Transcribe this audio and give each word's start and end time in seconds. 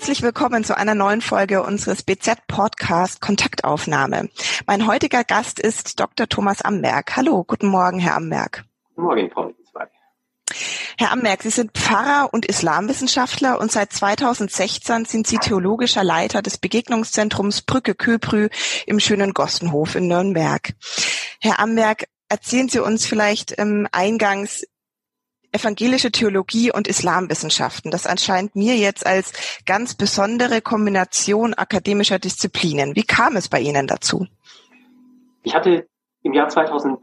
Herzlich 0.00 0.22
willkommen 0.22 0.64
zu 0.64 0.74
einer 0.74 0.94
neuen 0.94 1.20
Folge 1.20 1.62
unseres 1.62 2.02
BZ-Podcast 2.02 3.20
Kontaktaufnahme. 3.20 4.30
Mein 4.66 4.86
heutiger 4.86 5.24
Gast 5.24 5.60
ist 5.60 6.00
Dr. 6.00 6.26
Thomas 6.26 6.62
Amberg. 6.62 7.14
Hallo, 7.16 7.44
guten 7.44 7.66
Morgen, 7.66 7.98
Herr 7.98 8.16
Amberg. 8.16 8.64
Guten 8.96 9.02
Morgen, 9.02 9.30
Frau 9.30 9.48
Litzweig. 9.48 9.90
Herr 10.96 11.12
Amberg, 11.12 11.42
Sie 11.42 11.50
sind 11.50 11.72
Pfarrer 11.76 12.32
und 12.32 12.46
Islamwissenschaftler 12.46 13.60
und 13.60 13.70
seit 13.70 13.92
2016 13.92 15.04
sind 15.04 15.26
Sie 15.26 15.36
theologischer 15.36 16.02
Leiter 16.02 16.40
des 16.40 16.56
Begegnungszentrums 16.56 17.60
Brücke 17.60 17.94
Köprü 17.94 18.48
im 18.86 19.00
schönen 19.00 19.34
Gossenhof 19.34 19.96
in 19.96 20.08
Nürnberg. 20.08 20.72
Herr 21.42 21.60
Amberg, 21.60 22.06
erzählen 22.30 22.70
Sie 22.70 22.80
uns 22.82 23.04
vielleicht 23.04 23.58
ähm, 23.58 23.86
eingangs, 23.92 24.64
evangelische 25.52 26.10
Theologie 26.10 26.72
und 26.72 26.86
Islamwissenschaften. 26.86 27.90
Das 27.90 28.06
erscheint 28.06 28.54
mir 28.56 28.76
jetzt 28.76 29.06
als 29.06 29.32
ganz 29.66 29.94
besondere 29.94 30.60
Kombination 30.60 31.54
akademischer 31.54 32.18
Disziplinen. 32.18 32.96
Wie 32.96 33.02
kam 33.02 33.36
es 33.36 33.48
bei 33.48 33.60
Ihnen 33.60 33.86
dazu? 33.86 34.26
Ich 35.42 35.54
hatte 35.54 35.86
im 36.22 36.34
Jahr 36.34 36.48
2000, 36.48 36.98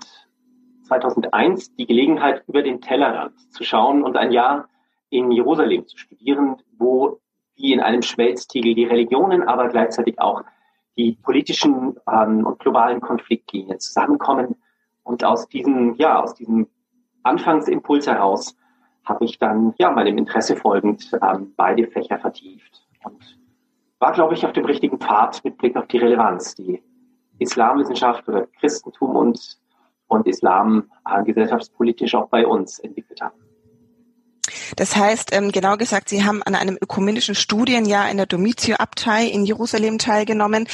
2001 0.88 1.76
die 1.76 1.88
Gelegenheit, 1.88 2.44
über 2.48 2.62
den 2.62 2.82
Tellerrand 2.82 3.34
zu 3.52 3.64
schauen 3.64 4.04
und 4.04 4.16
ein 4.16 4.32
Jahr 4.32 4.70
in 5.10 5.32
Jerusalem 5.32 5.88
zu 5.88 5.98
studieren, 5.98 6.58
wo 6.78 7.20
wie 7.56 7.74
in 7.74 7.80
einem 7.80 8.04
Schmelztiegel 8.04 8.76
die 8.76 8.86
Religionen, 8.86 9.44
aber 9.44 9.68
gleichzeitig 9.70 10.20
auch 10.20 10.44
die 10.96 11.14
politischen 11.14 11.96
ähm, 12.08 12.46
und 12.46 12.60
globalen 12.60 13.02
Konfliktlinien 13.02 13.80
zusammenkommen. 13.80 14.56
Und 15.04 15.24
aus 15.24 15.48
diesem, 15.48 15.96
ja, 15.96 16.22
aus 16.22 16.36
diesem 16.36 16.68
Anfangsimpuls 17.28 18.08
heraus 18.08 18.56
habe 19.06 19.26
ich 19.26 19.40
dann 19.40 19.74
ja 19.78 19.92
meinem 19.92 20.18
Interesse 20.18 20.56
folgend 20.56 21.12
ähm, 21.22 21.54
beide 21.56 21.88
Fächer 21.88 22.20
vertieft 22.20 22.86
und 23.04 23.38
war, 24.00 24.12
glaube 24.14 24.34
ich, 24.34 24.46
auf 24.46 24.54
dem 24.54 24.66
richtigen 24.66 25.00
Pfad 25.00 25.44
mit 25.44 25.58
Blick 25.58 25.76
auf 25.76 25.88
die 25.88 25.98
Relevanz, 25.98 26.56
die 26.56 26.84
Islamwissenschaft 27.40 28.28
oder 28.28 28.48
Christentum 28.60 29.16
und, 29.16 29.58
und 30.08 30.28
Islam 30.28 30.92
äh, 31.10 31.24
gesellschaftspolitisch 31.24 32.16
auch 32.16 32.30
bei 32.30 32.46
uns 32.46 32.80
entwickelt 32.80 33.22
haben. 33.22 33.47
Das 34.76 34.96
heißt, 34.96 35.34
ähm, 35.34 35.52
genau 35.52 35.78
gesagt, 35.78 36.10
Sie 36.10 36.24
haben 36.24 36.44
an 36.44 36.56
einem 36.56 36.78
ökumenischen 36.80 37.36
Studienjahr 37.36 38.10
in 38.10 38.18
der 38.18 38.26
Domitio-Abtei 38.26 39.26
in 39.26 39.46
Jerusalem 39.46 39.98
teilgenommen. 39.98 40.68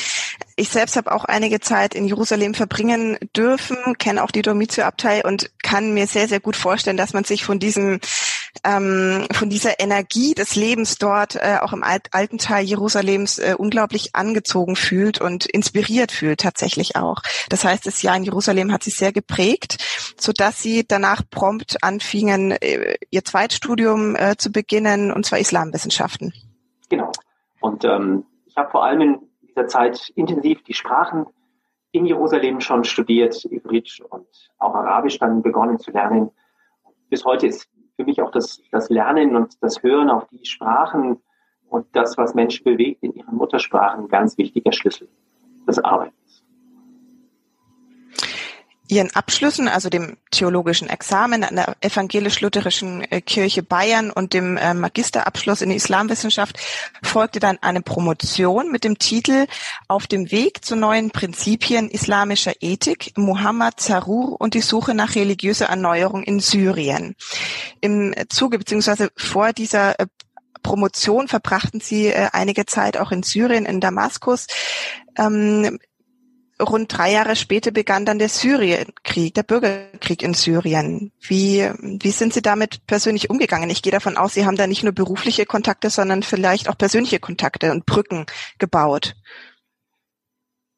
Ich 0.55 0.69
selbst 0.69 0.95
habe 0.97 1.11
auch 1.11 1.25
einige 1.25 1.59
Zeit 1.59 1.95
in 1.95 2.07
Jerusalem 2.07 2.53
verbringen 2.53 3.17
dürfen, 3.35 3.77
kenne 3.97 4.23
auch 4.23 4.31
die 4.31 4.41
Domitio-Abtei 4.41 5.23
und 5.23 5.52
kann 5.63 5.93
mir 5.93 6.07
sehr, 6.07 6.27
sehr 6.27 6.39
gut 6.39 6.55
vorstellen, 6.55 6.97
dass 6.97 7.13
man 7.13 7.23
sich 7.23 7.43
von 7.43 7.59
diesem 7.59 7.99
ähm, 8.63 9.25
von 9.31 9.49
dieser 9.49 9.79
Energie 9.79 10.33
des 10.33 10.55
Lebens 10.55 10.97
dort 10.97 11.35
äh, 11.35 11.57
auch 11.61 11.73
im 11.73 11.83
alt, 11.83 12.09
alten 12.11 12.37
Teil 12.37 12.63
Jerusalems 12.65 13.39
äh, 13.39 13.55
unglaublich 13.57 14.15
angezogen 14.15 14.75
fühlt 14.75 15.19
und 15.19 15.45
inspiriert 15.45 16.11
fühlt 16.11 16.41
tatsächlich 16.41 16.95
auch. 16.95 17.21
Das 17.49 17.65
heißt, 17.65 17.85
das 17.85 18.01
Jahr 18.01 18.15
in 18.15 18.23
Jerusalem 18.23 18.71
hat 18.71 18.83
sie 18.83 18.91
sehr 18.91 19.11
geprägt, 19.11 19.83
so 20.17 20.31
dass 20.31 20.61
sie 20.61 20.85
danach 20.87 21.23
prompt 21.29 21.83
anfingen, 21.83 22.51
äh, 22.51 22.95
ihr 23.09 23.23
Zweitstudium 23.23 24.15
äh, 24.15 24.35
zu 24.37 24.51
beginnen, 24.51 25.11
und 25.11 25.25
zwar 25.25 25.39
Islamwissenschaften. 25.39 26.33
Genau. 26.89 27.11
Und 27.59 27.85
ähm, 27.85 28.25
ich 28.45 28.55
habe 28.55 28.69
vor 28.69 28.86
allem 28.86 29.02
in 29.02 29.19
dieser 29.47 29.67
Zeit 29.67 30.11
intensiv 30.15 30.63
die 30.63 30.73
Sprachen 30.73 31.25
in 31.92 32.05
Jerusalem 32.05 32.59
schon 32.59 32.83
studiert, 32.83 33.45
Ivrit 33.45 34.02
und 34.09 34.27
auch 34.58 34.73
Arabisch 34.73 35.19
dann 35.19 35.42
begonnen 35.42 35.80
zu 35.80 35.92
lernen. 35.92 36.31
Bis 37.09 37.23
heute 37.23 37.47
ist 37.47 37.69
für 38.03 38.09
mich 38.09 38.21
auch 38.21 38.31
das, 38.31 38.61
das 38.71 38.89
Lernen 38.89 39.36
und 39.36 39.61
das 39.61 39.81
Hören 39.81 40.09
auf 40.09 40.27
die 40.27 40.45
Sprachen 40.45 41.17
und 41.69 41.87
das, 41.93 42.17
was 42.17 42.33
Menschen 42.33 42.64
bewegt 42.64 43.02
in 43.03 43.14
ihren 43.14 43.36
Muttersprachen, 43.36 44.05
ein 44.05 44.09
ganz 44.09 44.37
wichtiger 44.37 44.71
Schlüssel 44.71 45.08
des 45.67 45.80
Arbeitens. 45.80 46.23
Ihren 48.93 49.15
Abschlüssen, 49.15 49.67
also 49.67 49.89
dem 49.89 50.17
theologischen 50.30 50.87
Examen 50.87 51.43
an 51.43 51.55
der 51.55 51.76
evangelisch-lutherischen 51.81 53.02
äh, 53.09 53.21
Kirche 53.21 53.64
Bayern 53.64 54.11
und 54.11 54.33
dem 54.33 54.55
äh, 54.55 54.76
Magisterabschluss 54.76 55.61
in 55.64 55.71
Islamwissenschaft, 55.71 56.59
folgte 57.02 57.39
dann 57.39 57.58
eine 57.61 57.81
Promotion 57.81 58.71
mit 58.71 58.83
dem 58.83 58.99
Titel 58.99 59.48
Auf 59.87 60.05
dem 60.05 60.30
Weg 60.30 60.64
zu 60.64 60.76
neuen 60.76 61.09
Prinzipien 61.09 61.89
islamischer 61.89 62.54
Ethik, 62.61 63.14
Muhammad 63.17 63.80
Zarur 63.80 64.39
und 64.39 64.54
die 64.54 64.61
Suche 64.61 64.93
nach 64.93 65.15
religiöser 65.15 65.65
Erneuerung 65.65 66.21
in 66.21 66.39
Syrien. 66.39 67.15
Im 67.81 68.14
Zuge 68.30 68.60
bzw. 68.60 69.08
vor 69.17 69.54
dieser 69.54 69.99
äh, 69.99 70.05
Promotion 70.61 71.27
verbrachten 71.27 71.81
sie 71.81 72.15
einige 72.15 72.65
Zeit 72.65 72.95
auch 72.95 73.11
in 73.11 73.21
Syrien, 73.21 73.65
in 73.65 73.81
Damaskus. 73.81 74.48
Ähm, 75.17 75.77
rund 76.61 76.95
drei 76.95 77.11
Jahre 77.11 77.36
später 77.36 77.71
begann 77.71 78.05
dann 78.05 78.19
der 78.19 78.30
Syrienkrieg, 78.30 79.33
der 79.33 79.43
Bürgerkrieg 79.43 80.21
in 80.23 80.33
Syrien. 80.33 81.11
Wie, 81.19 81.69
wie 81.80 82.11
sind 82.11 82.33
Sie 82.33 82.41
damit 82.41 82.86
persönlich 82.87 83.30
umgegangen? 83.30 83.69
Ich 83.69 83.81
gehe 83.81 83.91
davon 83.91 84.17
aus, 84.17 84.33
Sie 84.33 84.45
haben 84.45 84.55
da 84.55 84.67
nicht 84.67 84.83
nur 84.83 84.93
berufliche 84.93 85.45
Kontakte, 85.45 85.89
sondern 85.89 86.23
vielleicht 86.23 86.69
auch 86.69 86.77
persönliche 86.77 87.19
Kontakte 87.19 87.71
und 87.71 87.86
Brücken 87.86 88.25
gebaut. 88.59 89.15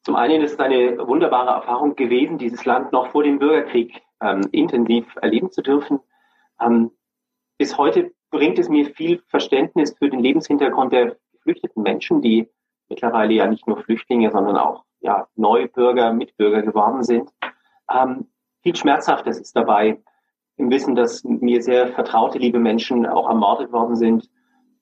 Zum 0.04 0.16
einen 0.16 0.42
ist 0.42 0.52
es 0.52 0.58
eine 0.60 0.98
wunderbare 0.98 1.50
Erfahrung 1.50 1.96
gewesen, 1.96 2.38
dieses 2.38 2.64
Land 2.64 2.92
noch 2.92 3.10
vor 3.10 3.24
dem 3.24 3.38
Bürgerkrieg 3.38 4.02
ähm, 4.22 4.48
intensiv 4.52 5.04
erleben 5.20 5.50
zu 5.50 5.62
dürfen. 5.62 5.98
Ähm, 6.60 6.92
bis 7.58 7.76
heute 7.76 8.12
bringt 8.30 8.58
es 8.58 8.68
mir 8.68 8.86
viel 8.94 9.22
Verständnis 9.28 9.96
für 9.98 10.08
den 10.08 10.20
Lebenshintergrund 10.20 10.92
der 10.92 11.16
geflüchteten 11.32 11.82
Menschen, 11.82 12.22
die 12.22 12.48
mittlerweile 12.88 13.34
ja 13.34 13.46
nicht 13.46 13.66
nur 13.66 13.82
Flüchtlinge, 13.82 14.30
sondern 14.30 14.56
auch 14.56 14.84
ja, 15.00 15.26
Neubürger, 15.36 16.12
Mitbürger 16.12 16.62
geworden 16.62 17.02
sind. 17.02 17.30
Ähm, 17.92 18.26
viel 18.62 18.76
Schmerzhaftes 18.76 19.38
ist 19.38 19.54
dabei 19.54 20.02
im 20.56 20.70
Wissen, 20.70 20.94
dass 20.94 21.22
mir 21.24 21.62
sehr 21.62 21.88
vertraute, 21.88 22.38
liebe 22.38 22.58
Menschen 22.58 23.06
auch 23.06 23.28
ermordet 23.28 23.72
worden 23.72 23.96
sind 23.96 24.28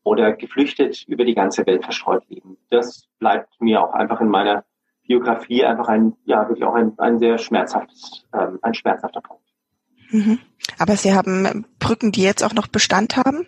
oder 0.02 0.32
geflüchtet 0.32 1.04
über 1.08 1.24
die 1.24 1.34
ganze 1.34 1.66
Welt 1.66 1.84
verstreut 1.84 2.24
leben. 2.28 2.56
Das 2.70 3.08
bleibt 3.18 3.60
mir 3.60 3.82
auch 3.82 3.92
einfach 3.92 4.20
in 4.20 4.28
meiner 4.28 4.64
Biografie 5.06 5.64
einfach 5.64 5.88
ein, 5.88 6.14
ja, 6.24 6.48
wirklich 6.48 6.64
auch 6.64 6.74
ein, 6.74 6.98
ein 6.98 7.18
sehr 7.18 7.38
schmerzhaftes, 7.38 8.26
ähm, 8.32 8.58
ein 8.62 8.74
schmerzhafter 8.74 9.20
Punkt. 9.20 9.44
Mhm. 10.10 10.38
Aber 10.78 10.96
Sie 10.96 11.14
haben 11.14 11.66
Brücken, 11.78 12.12
die 12.12 12.22
jetzt 12.22 12.42
auch 12.42 12.54
noch 12.54 12.68
Bestand 12.68 13.16
haben? 13.16 13.46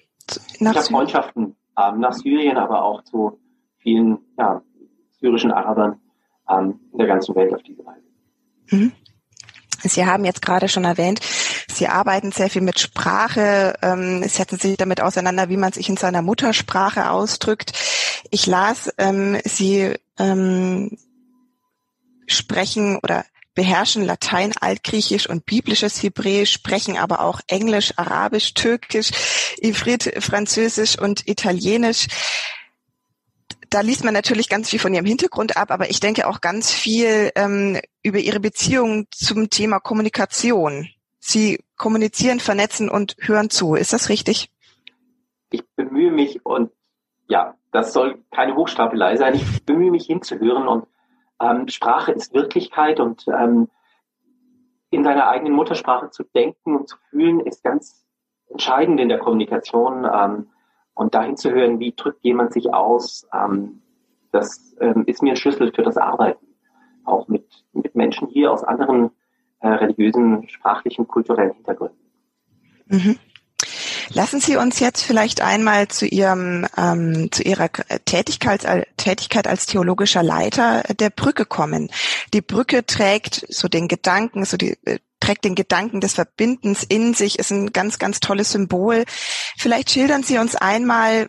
Nach 0.59 0.73
ich 0.73 0.79
habe 0.79 0.89
Freundschaften 0.89 1.57
ähm, 1.79 2.01
nach 2.01 2.13
Syrien, 2.13 2.57
aber 2.57 2.83
auch 2.83 3.03
zu 3.05 3.39
vielen 3.87 4.19
ja, 4.37 4.61
syrischen 5.21 5.53
Arabern, 5.53 6.01
ähm, 6.51 6.81
in 6.93 6.99
der 6.99 7.07
ganzen 7.07 7.35
Welt 7.37 7.55
auf 7.55 7.63
diese 7.63 7.87
Weise. 7.87 8.03
Mhm. 8.71 8.93
Sie 9.83 10.05
haben 10.05 10.25
jetzt 10.25 10.43
gerade 10.43 10.69
schon 10.69 10.85
erwähnt, 10.85 11.21
Sie 11.69 11.89
arbeiten 11.89 12.33
sehr 12.33 12.49
viel 12.49 12.63
mit 12.63 12.81
Sprache. 12.81 13.75
Ähm, 13.83 14.27
setzen 14.27 14.59
sich 14.59 14.79
damit 14.79 15.03
auseinander, 15.03 15.51
wie 15.51 15.59
man 15.59 15.73
sich 15.73 15.91
in 15.91 15.99
seiner 15.99 16.23
Muttersprache 16.23 17.11
ausdrückt. 17.11 17.73
Ich 18.31 18.47
las, 18.47 18.91
ähm, 18.97 19.39
Sie 19.45 19.95
ähm, 20.19 20.97
sprechen 22.27 22.99
oder 23.03 23.27
beherrschen 23.55 24.05
Latein, 24.05 24.53
Altgriechisch 24.59 25.29
und 25.29 25.45
biblisches 25.45 26.03
Hebräisch, 26.03 26.53
sprechen 26.53 26.97
aber 26.97 27.21
auch 27.21 27.41
Englisch, 27.47 27.93
Arabisch, 27.97 28.55
Türkisch, 28.55 29.11
Ivrit, 29.61 30.15
Französisch 30.21 30.99
und 30.99 31.29
Italienisch 31.29 32.07
da 33.71 33.81
liest 33.81 34.05
man 34.05 34.15
natürlich 34.15 34.49
ganz 34.49 34.71
viel 34.71 34.79
von 34.79 34.95
ihrem 34.95 35.07
Hintergrund 35.07 35.57
ab, 35.57 35.71
aber 35.71 35.91
ich 35.91 36.01
denke 36.01 36.27
auch 36.27 36.41
ganz 36.41 36.73
viel 36.73 37.31
ähm, 37.35 37.81
über 38.03 38.19
ihre 38.19 38.41
Beziehung 38.41 39.07
zum 39.11 39.51
Thema 39.51 39.81
Kommunikation. 39.81 40.89
Sie 41.19 41.59
kommunizieren, 41.77 42.41
vernetzen 42.41 42.89
und 42.89 43.17
hören 43.19 43.51
zu. 43.51 43.75
Ist 43.75 43.93
das 43.93 44.09
richtig? 44.09 44.51
Ich 45.51 45.65
bemühe 45.75 46.11
mich 46.11 46.45
und 46.45 46.71
ja, 47.29 47.55
das 47.73 47.93
soll 47.93 48.23
keine 48.31 48.55
Hochstapelei 48.55 49.17
sein. 49.17 49.35
Ich 49.35 49.65
bemühe 49.65 49.91
mich 49.91 50.07
hinzuhören 50.07 50.69
und 50.69 50.87
ähm, 51.41 51.69
Sprache 51.69 52.13
ist 52.13 52.33
Wirklichkeit 52.33 53.01
und 53.01 53.27
ähm, 53.29 53.69
in 54.91 55.05
seiner 55.05 55.29
eigenen 55.29 55.53
Muttersprache 55.53 56.11
zu 56.11 56.23
denken 56.23 56.77
und 56.77 56.89
zu 56.89 56.97
fühlen 57.11 57.41
ist 57.41 57.63
ganz 57.63 58.07
entscheidend 58.49 59.01
in 59.01 59.09
der 59.09 59.19
Kommunikation. 59.19 60.05
Ähm, 60.11 60.49
und 60.97 61.15
dahin 61.15 61.37
zu 61.37 61.53
hören, 61.53 61.79
wie 61.79 61.93
drückt 61.95 62.25
jemand 62.25 62.53
sich 62.53 62.73
aus, 62.75 63.29
ähm, 63.33 63.83
das 64.33 64.75
ähm, 64.81 65.05
ist 65.07 65.23
mir 65.23 65.35
ein 65.35 65.37
Schlüssel 65.37 65.73
für 65.73 65.83
das 65.83 65.97
Arbeiten. 65.97 66.45
Auch 67.05 67.29
mit, 67.29 67.47
mit 67.73 67.95
Menschen 67.95 68.29
hier 68.29 68.51
aus 68.51 68.65
anderen 68.65 69.11
äh, 69.61 69.69
religiösen, 69.69 70.49
sprachlichen, 70.49 71.07
kulturellen 71.07 71.53
Hintergründen. 71.53 71.99
Mhm. 72.87 73.19
Lassen 74.11 74.41
Sie 74.41 74.57
uns 74.57 74.81
jetzt 74.81 75.03
vielleicht 75.03 75.43
einmal 75.43 75.89
zu 75.89 76.07
Ihrem 76.07 76.67
ähm, 76.77 77.31
zu 77.31 77.43
Ihrer 77.43 77.69
Tätigkeit, 78.05 78.67
Tätigkeit 78.97 79.47
als 79.47 79.67
theologischer 79.67 80.23
Leiter 80.23 80.83
der 80.99 81.11
Brücke 81.11 81.45
kommen. 81.45 81.91
Die 82.33 82.41
Brücke 82.41 82.87
trägt 82.87 83.47
so 83.49 83.69
den 83.69 83.89
Gedanken, 83.89 84.45
so 84.45 84.57
die 84.57 84.79
äh, 84.85 84.99
trägt 85.21 85.45
den 85.45 85.55
Gedanken 85.55 86.01
des 86.01 86.15
Verbindens 86.15 86.85
in 86.85 87.15
sich, 87.15 87.39
ist 87.39 87.51
ein 87.51 87.73
ganz, 87.73 87.99
ganz 87.99 88.21
tolles 88.21 88.53
Symbol. 88.53 89.05
Vielleicht 89.57 89.91
schildern 89.91 90.23
Sie 90.23 90.39
uns 90.39 90.57
einmal, 90.57 91.29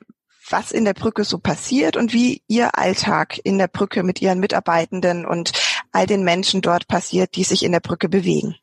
was 0.49 0.71
in 0.71 0.85
der 0.85 0.93
Brücke 0.93 1.23
so 1.23 1.39
passiert 1.39 1.97
und 1.97 2.13
wie 2.13 2.41
Ihr 2.47 2.77
Alltag 2.77 3.39
in 3.43 3.57
der 3.57 3.67
Brücke 3.67 4.03
mit 4.03 4.21
Ihren 4.21 4.39
Mitarbeitenden 4.39 5.25
und 5.25 5.51
all 5.91 6.05
den 6.05 6.23
Menschen 6.23 6.61
dort 6.61 6.87
passiert, 6.87 7.35
die 7.35 7.43
sich 7.43 7.63
in 7.63 7.71
der 7.71 7.79
Brücke 7.79 8.09
bewegen. 8.09 8.55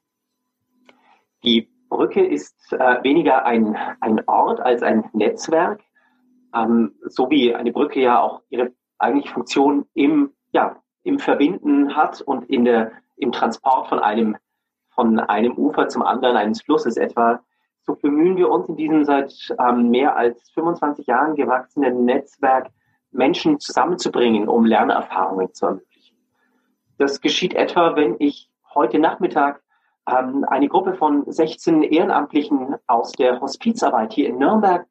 Die 1.42 1.68
Brücke 1.88 2.24
ist 2.24 2.72
äh, 2.72 3.02
weniger 3.02 3.44
ein, 3.44 3.76
ein 4.00 4.26
Ort 4.26 4.60
als 4.60 4.82
ein 4.82 5.04
Netzwerk, 5.12 5.80
ähm, 6.54 6.94
so 7.06 7.30
wie 7.30 7.54
eine 7.54 7.72
Brücke 7.72 8.00
ja 8.00 8.20
auch 8.20 8.42
ihre 8.48 8.72
eigentliche 8.98 9.34
Funktion 9.34 9.86
im, 9.94 10.32
ja, 10.52 10.82
im 11.02 11.18
Verbinden 11.18 11.96
hat 11.96 12.20
und 12.20 12.48
in 12.48 12.64
der, 12.64 12.92
im 13.16 13.32
Transport 13.32 13.88
von 13.88 13.98
einem, 13.98 14.36
von 14.94 15.18
einem 15.20 15.52
Ufer 15.56 15.88
zum 15.88 16.02
anderen 16.02 16.36
eines 16.36 16.62
Flusses 16.62 16.96
etwa. 16.96 17.40
So 17.82 17.94
bemühen 17.94 18.36
wir 18.36 18.50
uns 18.50 18.68
in 18.68 18.76
diesem 18.76 19.04
seit 19.04 19.34
ähm, 19.58 19.90
mehr 19.90 20.16
als 20.16 20.50
25 20.50 21.06
Jahren 21.06 21.34
gewachsenen 21.34 22.04
Netzwerk, 22.04 22.70
Menschen 23.10 23.60
zusammenzubringen, 23.60 24.48
um 24.48 24.64
Lernerfahrungen 24.64 25.52
zu 25.52 25.66
ermöglichen. 25.66 26.16
Das 26.98 27.20
geschieht 27.20 27.54
etwa, 27.54 27.94
wenn 27.96 28.16
ich 28.18 28.50
heute 28.74 28.98
Nachmittag 28.98 29.62
ähm, 30.08 30.44
eine 30.48 30.68
Gruppe 30.68 30.94
von 30.94 31.24
16 31.30 31.82
Ehrenamtlichen 31.82 32.74
aus 32.86 33.12
der 33.12 33.40
Hospizarbeit 33.40 34.12
hier 34.12 34.28
in 34.28 34.38
Nürnberg 34.38 34.86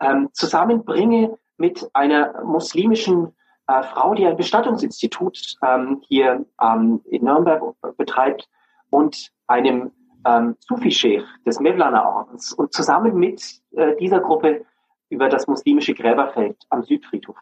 ähm, 0.00 0.28
zusammenbringe 0.32 1.38
mit 1.56 1.88
einer 1.92 2.42
muslimischen 2.44 3.34
äh, 3.66 3.82
Frau, 3.82 4.14
die 4.14 4.26
ein 4.26 4.36
Bestattungsinstitut 4.36 5.56
ähm, 5.62 6.02
hier 6.06 6.44
ähm, 6.60 7.00
in 7.06 7.24
Nürnberg 7.24 7.62
betreibt 7.96 8.48
und 8.94 9.32
einem 9.48 9.90
ähm, 10.24 10.56
Sufi-Sheikh 10.60 11.24
des 11.44 11.58
Mevlana-Ordens 11.58 12.52
und 12.52 12.72
zusammen 12.72 13.16
mit 13.16 13.42
äh, 13.72 13.96
dieser 13.96 14.20
Gruppe 14.20 14.64
über 15.10 15.28
das 15.28 15.48
muslimische 15.48 15.94
Gräberfeld 15.94 16.56
am 16.70 16.84
Südfriedhof. 16.84 17.36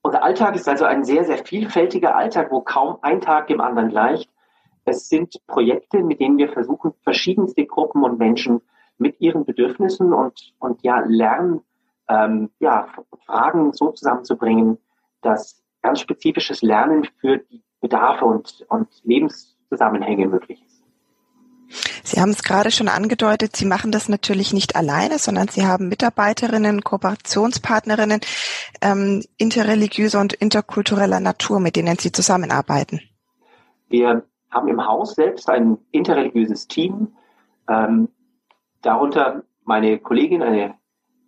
Unser 0.00 0.22
Alltag 0.22 0.56
ist 0.56 0.66
also 0.66 0.86
ein 0.86 1.04
sehr, 1.04 1.24
sehr 1.24 1.38
vielfältiger 1.44 2.16
Alltag, 2.16 2.50
wo 2.50 2.62
kaum 2.62 2.96
ein 3.02 3.20
Tag 3.20 3.48
dem 3.48 3.60
anderen 3.60 3.90
gleicht. 3.90 4.30
Es 4.86 5.10
sind 5.10 5.36
Projekte, 5.46 6.02
mit 6.02 6.18
denen 6.18 6.38
wir 6.38 6.48
versuchen, 6.48 6.94
verschiedenste 7.02 7.66
Gruppen 7.66 8.02
und 8.02 8.18
Menschen 8.18 8.62
mit 8.96 9.20
ihren 9.20 9.44
Bedürfnissen 9.44 10.14
und, 10.14 10.54
und 10.60 10.82
ja, 10.82 11.00
Lernen, 11.00 11.60
ähm, 12.08 12.50
ja, 12.58 12.88
Fragen 13.26 13.74
so 13.74 13.92
zusammenzubringen, 13.92 14.78
dass 15.20 15.62
ganz 15.82 16.00
spezifisches 16.00 16.62
Lernen 16.62 17.04
für 17.20 17.36
die 17.36 17.62
Bedarfe 17.80 18.24
und, 18.24 18.64
und 18.70 18.88
Lebenszusammenhänge 19.70 20.28
möglich 20.28 20.62
ist. 20.66 20.84
Sie 22.02 22.20
haben 22.20 22.30
es 22.30 22.42
gerade 22.42 22.70
schon 22.70 22.88
angedeutet, 22.88 23.54
Sie 23.54 23.66
machen 23.66 23.92
das 23.92 24.08
natürlich 24.08 24.54
nicht 24.54 24.76
alleine, 24.76 25.18
sondern 25.18 25.48
Sie 25.48 25.66
haben 25.66 25.88
Mitarbeiterinnen, 25.88 26.82
Kooperationspartnerinnen 26.82 28.20
ähm, 28.80 29.22
interreligiöser 29.36 30.18
und 30.20 30.32
interkultureller 30.32 31.20
Natur, 31.20 31.60
mit 31.60 31.76
denen 31.76 31.98
Sie 31.98 32.10
zusammenarbeiten. 32.10 33.00
Wir 33.88 34.24
haben 34.50 34.68
im 34.68 34.86
Haus 34.86 35.14
selbst 35.14 35.50
ein 35.50 35.76
interreligiöses 35.90 36.68
Team, 36.68 37.14
ähm, 37.68 38.08
darunter 38.80 39.42
meine 39.64 39.98
Kollegin, 39.98 40.42
eine 40.42 40.74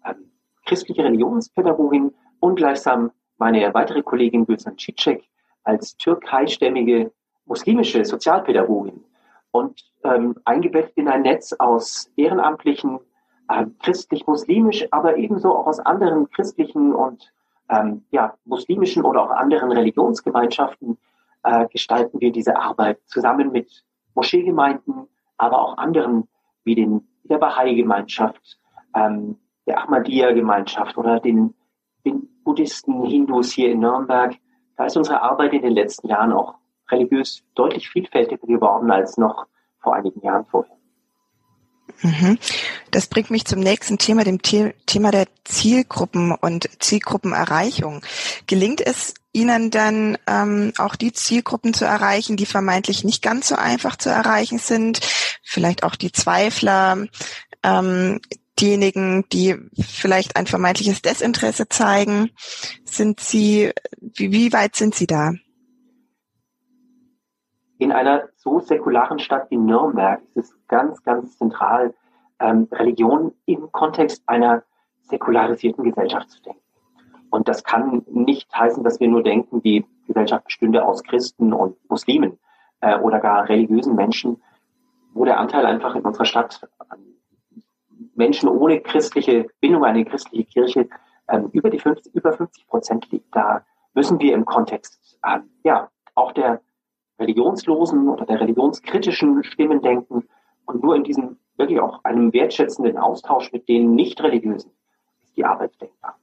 ähm, 0.07 0.31
christliche 0.65 1.05
Religionspädagogin 1.05 2.15
und 2.39 2.57
gleichsam 2.57 3.11
meine 3.37 3.75
weitere 3.75 4.03
Kollegin 4.03 4.47
Gülsan 4.47 4.79
Cicek 4.79 5.23
als 5.65 5.99
türkeistämmige 5.99 7.13
muslimische 7.47 8.05
Sozialpädagogin 8.05 9.05
und 9.51 9.83
ähm, 10.05 10.37
eingebettet 10.45 10.93
in 10.97 11.09
ein 11.09 11.23
Netz 11.23 11.53
aus 11.53 12.11
ehrenamtlichen, 12.17 13.01
äh, 13.49 13.67
christlich-muslimisch, 13.83 14.87
aber 14.91 15.17
ebenso 15.17 15.57
auch 15.57 15.67
aus 15.67 15.81
anderen 15.81 16.31
christlichen 16.31 16.95
und 16.95 17.33
ähm, 17.69 18.05
ja, 18.11 18.35
muslimischen 18.45 19.05
oder 19.05 19.23
auch 19.23 19.31
anderen 19.31 19.73
Religionsgemeinschaften 19.73 20.99
äh, 21.43 21.67
gestalten 21.69 22.21
wir 22.21 22.33
diese 22.33 22.57
Arbeit 22.57 22.99
zusammen 23.07 23.53
mit 23.53 23.85
Moscheegemeinden, 24.15 25.09
aber 25.37 25.61
auch 25.61 25.79
anderen 25.79 26.29
wie 26.65 26.75
den, 26.75 27.09
der 27.25 27.39
Bahai-Gemeinschaft, 27.39 28.59
ähm, 28.95 29.39
der 29.67 29.83
Ahmadiyya-Gemeinschaft 29.83 30.99
oder 30.99 31.21
den, 31.21 31.55
den 32.05 32.29
Buddhisten, 32.45 33.05
Hindus 33.05 33.53
hier 33.53 33.71
in 33.71 33.81
Nürnberg. 33.81 34.35
Da 34.77 34.87
ist 34.87 34.97
unsere 34.97 35.23
Arbeit 35.23 35.53
in 35.53 35.63
den 35.63 35.73
letzten 35.73 36.09
Jahren 36.09 36.33
auch 36.33 36.55
religiös 36.91 37.43
deutlich 37.55 37.89
vielfältiger 37.89 38.47
geworden 38.47 38.91
als 38.91 39.17
noch 39.17 39.47
vor 39.81 39.95
einigen 39.95 40.21
Jahren 40.23 40.47
vorher. 40.47 40.77
Mhm. 42.03 42.39
Das 42.91 43.07
bringt 43.07 43.31
mich 43.31 43.45
zum 43.45 43.61
nächsten 43.61 43.99
Thema, 43.99 44.25
dem 44.25 44.41
Thema 44.43 45.11
der 45.11 45.27
Zielgruppen 45.45 46.33
und 46.33 46.69
Zielgruppenerreichung. 46.79 48.03
Gelingt 48.47 48.81
es 48.81 49.15
Ihnen 49.33 49.71
dann 49.71 50.19
ähm, 50.27 50.73
auch 50.79 50.97
die 50.97 51.13
Zielgruppen 51.13 51.75
zu 51.75 51.85
erreichen, 51.85 52.37
die 52.37 52.47
vermeintlich 52.47 53.05
nicht 53.05 53.23
ganz 53.23 53.49
so 53.49 53.55
einfach 53.55 53.97
zu 53.97 54.09
erreichen 54.09 54.59
sind? 54.59 55.01
Vielleicht 55.43 55.83
auch 55.83 55.95
die 55.95 56.13
Zweifler, 56.13 57.07
ähm, 57.63 58.21
diejenigen, 58.59 59.25
die 59.33 59.57
vielleicht 59.81 60.37
ein 60.37 60.47
vermeintliches 60.47 61.03
Desinteresse 61.03 61.69
zeigen. 61.69 62.31
Sind 62.85 63.21
Sie, 63.21 63.73
wie, 64.01 64.33
wie 64.33 64.53
weit 64.53 64.77
sind 64.77 64.95
Sie 64.95 65.07
da? 65.07 65.33
In 67.81 67.93
einer 67.93 68.29
so 68.37 68.61
säkularen 68.61 69.19
Stadt 69.19 69.51
wie 69.51 69.57
Nürnberg 69.57 70.21
ist 70.35 70.53
es 70.53 70.69
ganz, 70.69 71.03
ganz 71.03 71.39
zentral, 71.39 71.95
ähm, 72.39 72.69
Religion 72.71 73.33
im 73.47 73.73
Kontext 73.73 74.23
einer 74.27 74.65
säkularisierten 75.01 75.85
Gesellschaft 75.85 76.29
zu 76.31 76.43
denken. 76.43 76.61
Und 77.31 77.49
das 77.49 77.65
kann 77.65 78.03
nicht 78.07 78.55
heißen, 78.55 78.85
dass 78.85 79.01
wir 79.01 79.09
nur 79.09 79.23
denken, 79.23 79.63
die 79.63 79.87
Gesellschaft 80.07 80.45
bestünde 80.45 80.85
aus 80.85 81.03
Christen 81.03 81.55
und 81.55 81.75
Muslimen 81.89 82.39
äh, 82.83 82.99
oder 82.99 83.19
gar 83.19 83.49
religiösen 83.49 83.95
Menschen, 83.97 84.43
wo 85.15 85.25
der 85.25 85.41
Anteil 85.41 85.65
einfach 85.65 85.95
in 85.95 86.03
unserer 86.03 86.27
Stadt 86.27 86.69
an 86.91 86.99
Menschen 88.15 88.51
ohne 88.51 88.83
christliche 88.83 89.47
Bindung, 89.61 89.85
eine 89.85 90.05
christliche 90.05 90.45
Kirche 90.45 90.89
ähm, 91.29 91.49
über 91.53 91.71
die 91.71 91.79
50, 91.79 92.15
über 92.15 92.35
50 92.35 92.67
Prozent 92.67 93.11
liegt. 93.11 93.35
Da 93.35 93.65
müssen 93.95 94.21
wir 94.21 94.35
im 94.35 94.45
Kontext 94.45 95.19
äh, 95.23 95.39
ja 95.65 95.89
auch 96.15 96.33
der 96.33 96.61
religionslosen 97.21 98.09
oder 98.09 98.25
der 98.25 98.41
religionskritischen 98.41 99.45
Stimmen 99.45 99.83
denken 99.83 100.29
und 100.65 100.83
nur 100.83 100.97
in 100.97 101.05
diesem 101.05 101.37
wirklich 101.57 101.81
auch 101.81 102.03
einem 102.05 102.33
wertschätzenden 102.33 102.97
Austausch 102.97 103.53
mit 103.53 103.69
den 103.69 103.95
Nicht-Religiösen 103.95 104.73
ist 105.23 105.37
die 105.37 105.45
Arbeit 105.45 105.79
denkbar. 105.81 106.17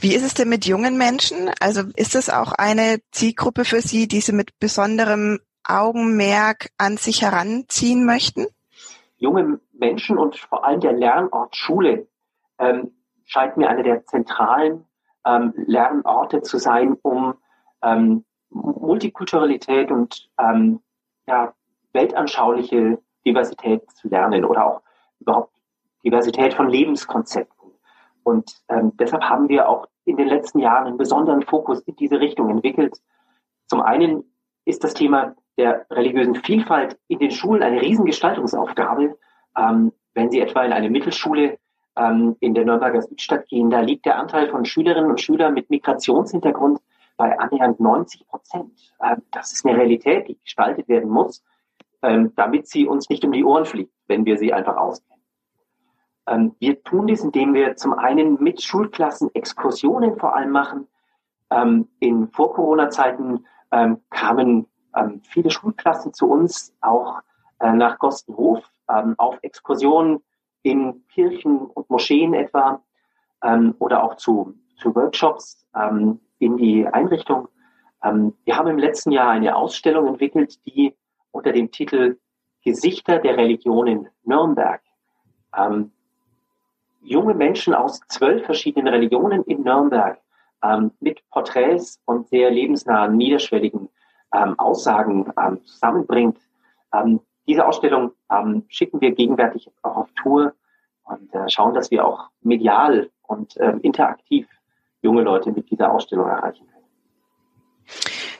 Wie 0.00 0.14
ist 0.14 0.22
es 0.22 0.34
denn 0.34 0.48
mit 0.48 0.64
jungen 0.64 0.96
Menschen? 0.96 1.50
Also 1.60 1.82
ist 1.96 2.14
es 2.14 2.30
auch 2.30 2.52
eine 2.52 3.00
Zielgruppe 3.10 3.64
für 3.64 3.80
Sie, 3.80 4.06
die 4.06 4.20
Sie 4.20 4.32
mit 4.32 4.58
besonderem 4.60 5.40
Augenmerk 5.64 6.70
an 6.78 6.96
sich 6.96 7.22
heranziehen 7.22 8.06
möchten? 8.06 8.46
Junge 9.16 9.60
Menschen 9.72 10.16
und 10.16 10.36
vor 10.36 10.64
allem 10.64 10.80
der 10.80 10.92
Lernort 10.92 11.56
Schule 11.56 12.06
ähm, 12.58 12.92
scheint 13.24 13.56
mir 13.56 13.68
eine 13.68 13.82
der 13.82 14.06
zentralen 14.06 14.84
ähm, 15.26 15.52
Lernorte 15.66 16.42
zu 16.42 16.58
sein, 16.58 16.96
um 17.02 17.34
ähm, 17.82 18.24
Multikulturalität 18.80 19.90
und 19.90 20.28
ähm, 20.38 20.80
ja, 21.26 21.52
weltanschauliche 21.92 22.98
Diversität 23.26 23.90
zu 23.92 24.08
lernen 24.08 24.44
oder 24.44 24.66
auch 24.66 24.82
überhaupt 25.20 25.52
Diversität 26.04 26.54
von 26.54 26.68
Lebenskonzepten. 26.68 27.72
Und 28.22 28.52
ähm, 28.68 28.92
deshalb 28.98 29.24
haben 29.24 29.48
wir 29.48 29.68
auch 29.68 29.86
in 30.04 30.16
den 30.16 30.28
letzten 30.28 30.58
Jahren 30.58 30.86
einen 30.86 30.96
besonderen 30.96 31.42
Fokus 31.42 31.80
in 31.80 31.96
diese 31.96 32.20
Richtung 32.20 32.50
entwickelt. 32.50 32.96
Zum 33.66 33.82
einen 33.82 34.24
ist 34.64 34.84
das 34.84 34.94
Thema 34.94 35.34
der 35.56 35.86
religiösen 35.90 36.36
Vielfalt 36.36 36.98
in 37.08 37.18
den 37.18 37.30
Schulen 37.30 37.62
eine 37.62 37.80
Riesengestaltungsaufgabe. 37.80 39.18
Ähm, 39.56 39.92
wenn 40.14 40.30
Sie 40.30 40.40
etwa 40.40 40.62
in 40.62 40.72
eine 40.72 40.88
Mittelschule 40.88 41.58
ähm, 41.96 42.36
in 42.40 42.54
der 42.54 42.64
Nürnberger 42.64 43.02
Südstadt 43.02 43.46
gehen, 43.48 43.70
da 43.70 43.80
liegt 43.80 44.06
der 44.06 44.18
Anteil 44.18 44.48
von 44.48 44.64
Schülerinnen 44.64 45.10
und 45.10 45.20
Schülern 45.20 45.54
mit 45.54 45.68
Migrationshintergrund 45.68 46.80
bei 47.18 47.38
annähernd 47.38 47.80
90 47.80 48.26
Prozent. 48.26 48.94
Ähm, 49.02 49.22
das 49.32 49.52
ist 49.52 49.66
eine 49.66 49.76
Realität, 49.76 50.28
die 50.28 50.38
gestaltet 50.38 50.88
werden 50.88 51.10
muss, 51.10 51.44
ähm, 52.00 52.32
damit 52.36 52.68
sie 52.68 52.86
uns 52.86 53.10
nicht 53.10 53.24
um 53.24 53.32
die 53.32 53.44
Ohren 53.44 53.66
fliegt, 53.66 53.92
wenn 54.06 54.24
wir 54.24 54.38
sie 54.38 54.54
einfach 54.54 54.76
auskennen. 54.76 55.22
Ähm, 56.26 56.54
wir 56.60 56.82
tun 56.82 57.08
dies, 57.08 57.22
indem 57.22 57.52
wir 57.52 57.76
zum 57.76 57.92
einen 57.92 58.42
mit 58.42 58.62
Schulklassen 58.62 59.34
Exkursionen 59.34 60.16
vor 60.16 60.34
allem 60.34 60.50
machen. 60.50 60.88
in 62.00 62.28
Vor-Corona-Zeiten 62.28 63.46
kamen 64.10 64.66
viele 65.22 65.50
Schulklassen 65.50 66.12
zu 66.12 66.28
uns, 66.30 66.74
auch 66.82 67.20
äh, 67.60 67.72
nach 67.72 67.98
Gostenhof, 67.98 68.62
auf 69.16 69.38
Exkursionen 69.40 70.22
in 70.62 71.06
Kirchen 71.08 71.56
und 71.58 71.88
Moscheen 71.88 72.34
etwa 72.34 72.82
oder 73.78 74.02
auch 74.02 74.16
zu, 74.16 74.54
zu 74.76 74.94
Workshops 74.94 75.66
in 76.38 76.56
die 76.56 76.86
Einrichtung. 76.86 77.48
Ähm, 78.02 78.34
wir 78.44 78.56
haben 78.56 78.68
im 78.68 78.78
letzten 78.78 79.12
Jahr 79.12 79.30
eine 79.30 79.56
Ausstellung 79.56 80.06
entwickelt, 80.06 80.64
die 80.66 80.94
unter 81.30 81.52
dem 81.52 81.70
Titel 81.70 82.18
Gesichter 82.64 83.18
der 83.18 83.36
Religion 83.36 83.86
in 83.86 84.08
Nürnberg 84.24 84.82
ähm, 85.56 85.92
junge 87.00 87.34
Menschen 87.34 87.74
aus 87.74 88.00
zwölf 88.08 88.44
verschiedenen 88.44 88.88
Religionen 88.88 89.42
in 89.44 89.62
Nürnberg 89.62 90.20
ähm, 90.62 90.92
mit 91.00 91.22
Porträts 91.30 92.00
und 92.04 92.28
sehr 92.28 92.50
lebensnahen, 92.50 93.16
niederschwelligen 93.16 93.88
ähm, 94.34 94.58
Aussagen 94.58 95.32
ähm, 95.38 95.64
zusammenbringt. 95.64 96.38
Ähm, 96.92 97.20
diese 97.46 97.66
Ausstellung 97.66 98.12
schicken 98.68 99.00
wir 99.00 99.12
gegenwärtig 99.12 99.70
auch 99.80 99.96
auf 99.96 100.12
Tour 100.22 100.52
und 101.04 101.34
äh, 101.34 101.48
schauen, 101.48 101.72
dass 101.72 101.90
wir 101.90 102.06
auch 102.06 102.28
medial 102.42 103.10
und 103.22 103.56
interaktiv 103.56 104.46
junge 105.02 105.22
Leute 105.22 105.50
mit 105.52 105.70
dieser 105.70 105.92
Ausstellung 105.92 106.28
erreichen 106.28 106.66
können. 106.66 106.78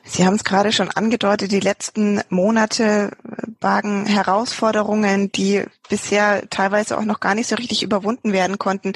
Sie 0.05 0.25
haben 0.25 0.35
es 0.35 0.45
gerade 0.45 0.73
schon 0.73 0.89
angedeutet, 0.91 1.53
die 1.53 1.61
letzten 1.61 2.23
Monate 2.31 3.11
bargen 3.61 4.07
Herausforderungen, 4.07 5.31
die 5.33 5.65
bisher 5.91 6.49
teilweise 6.49 6.97
auch 6.97 7.05
noch 7.05 7.21
gar 7.21 7.35
nicht 7.35 7.47
so 7.47 7.57
richtig 7.57 7.83
überwunden 7.83 8.33
werden 8.33 8.59
konnten. 8.59 8.93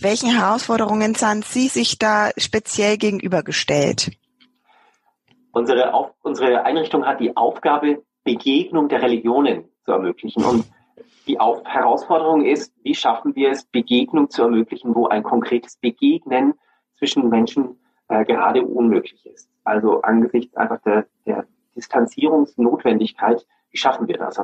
Welchen 0.00 0.28
Herausforderungen 0.28 1.14
sahen 1.14 1.42
Sie 1.42 1.68
sich 1.68 1.98
da 1.98 2.30
speziell 2.36 2.96
gegenübergestellt? 2.96 4.10
Unsere, 5.52 5.94
auf, 5.94 6.10
unsere 6.22 6.64
Einrichtung 6.64 7.06
hat 7.06 7.20
die 7.20 7.36
Aufgabe, 7.36 8.02
Begegnung 8.24 8.88
der 8.88 9.02
Religionen 9.02 9.68
zu 9.84 9.92
ermöglichen. 9.92 10.44
Und 10.44 10.66
die 11.26 11.38
auf 11.38 11.64
Herausforderung 11.64 12.44
ist, 12.44 12.72
wie 12.82 12.94
schaffen 12.94 13.36
wir 13.36 13.50
es, 13.50 13.64
Begegnung 13.64 14.30
zu 14.30 14.42
ermöglichen, 14.42 14.94
wo 14.94 15.06
ein 15.06 15.22
konkretes 15.22 15.76
Begegnen 15.76 16.54
zwischen 16.98 17.28
Menschen 17.28 17.78
äh, 18.08 18.24
gerade 18.24 18.64
unmöglich 18.64 19.24
ist. 19.26 19.50
Also 19.64 20.02
angesichts 20.02 20.56
einfach 20.56 20.80
der, 20.82 21.06
der 21.26 21.46
Distanzierungsnotwendigkeit, 21.74 23.46
wie 23.70 23.76
schaffen 23.76 24.08
wir 24.08 24.18
das? 24.18 24.40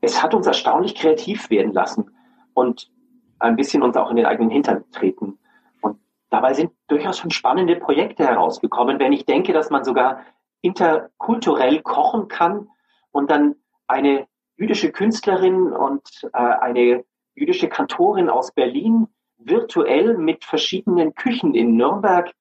Es 0.00 0.22
hat 0.22 0.34
uns 0.34 0.46
erstaunlich 0.46 0.94
kreativ 0.94 1.50
werden 1.50 1.72
lassen 1.72 2.10
und 2.54 2.90
ein 3.38 3.56
bisschen 3.56 3.82
uns 3.82 3.96
auch 3.96 4.10
in 4.10 4.16
den 4.16 4.26
eigenen 4.26 4.50
Hintern 4.50 4.84
treten. 4.92 5.38
Und 5.80 5.98
dabei 6.30 6.54
sind 6.54 6.70
durchaus 6.88 7.18
schon 7.18 7.30
spannende 7.30 7.76
Projekte 7.76 8.24
herausgekommen, 8.24 8.98
wenn 8.98 9.12
ich 9.12 9.26
denke, 9.26 9.52
dass 9.52 9.70
man 9.70 9.84
sogar 9.84 10.20
interkulturell 10.60 11.82
kochen 11.82 12.28
kann 12.28 12.68
und 13.12 13.30
dann 13.30 13.56
eine 13.86 14.26
jüdische 14.56 14.90
Künstlerin 14.90 15.72
und 15.72 16.02
äh, 16.32 16.38
eine 16.38 17.04
jüdische 17.34 17.68
Kantorin 17.68 18.28
aus 18.28 18.52
Berlin 18.52 19.06
virtuell 19.38 20.16
mit 20.16 20.44
verschiedenen 20.44 21.14
Küchen 21.14 21.54
in 21.54 21.76
Nürnberg 21.76 22.32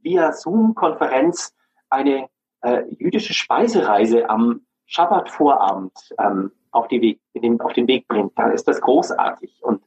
via 0.00 0.32
Zoom-Konferenz 0.32 1.54
eine 1.90 2.28
äh, 2.62 2.82
jüdische 2.90 3.34
Speisereise 3.34 4.30
am 4.30 4.62
Schabbat-Vorabend 4.86 6.14
ähm, 6.18 6.52
auf, 6.70 6.88
die 6.88 7.20
den, 7.34 7.60
auf 7.60 7.72
den 7.72 7.88
Weg 7.88 8.06
bringt, 8.08 8.38
dann 8.38 8.52
ist 8.52 8.68
das 8.68 8.80
großartig 8.80 9.62
und 9.62 9.82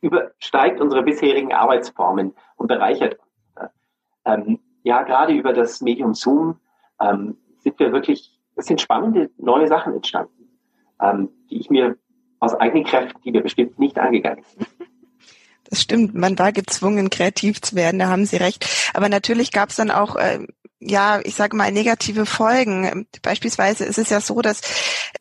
übersteigt 0.00 0.80
unsere 0.80 1.02
bisherigen 1.02 1.52
Arbeitsformen 1.52 2.34
und 2.56 2.66
bereichert 2.66 3.18
uns. 3.18 3.70
Ähm, 4.24 4.60
ja, 4.82 5.02
gerade 5.02 5.32
über 5.32 5.52
das 5.52 5.80
Medium 5.80 6.14
Zoom 6.14 6.60
ähm, 7.00 7.36
sind 7.58 7.78
wir 7.78 7.92
wirklich, 7.92 8.38
es 8.56 8.66
sind 8.66 8.80
spannende 8.80 9.30
neue 9.38 9.68
Sachen 9.68 9.94
entstanden, 9.94 10.58
ähm, 11.00 11.30
die 11.50 11.60
ich 11.60 11.70
mir 11.70 11.96
aus 12.40 12.54
eigenen 12.54 12.84
Kräften, 12.84 13.20
die 13.22 13.32
wir 13.32 13.42
bestimmt 13.42 13.78
nicht 13.78 13.98
angegangen 13.98 14.42
sind. 14.44 14.68
Das 15.72 15.80
stimmt, 15.80 16.14
man 16.14 16.38
war 16.38 16.52
gezwungen, 16.52 17.08
kreativ 17.08 17.62
zu 17.62 17.76
werden, 17.76 17.98
da 17.98 18.08
haben 18.08 18.26
Sie 18.26 18.36
recht. 18.36 18.68
Aber 18.92 19.08
natürlich 19.08 19.52
gab 19.52 19.70
es 19.70 19.76
dann 19.76 19.90
auch, 19.90 20.16
äh, 20.16 20.40
ja, 20.80 21.20
ich 21.24 21.34
sage 21.34 21.56
mal, 21.56 21.72
negative 21.72 22.26
Folgen. 22.26 23.06
Beispielsweise 23.22 23.86
ist 23.86 23.96
es 23.96 24.10
ja 24.10 24.20
so, 24.20 24.42
dass 24.42 24.60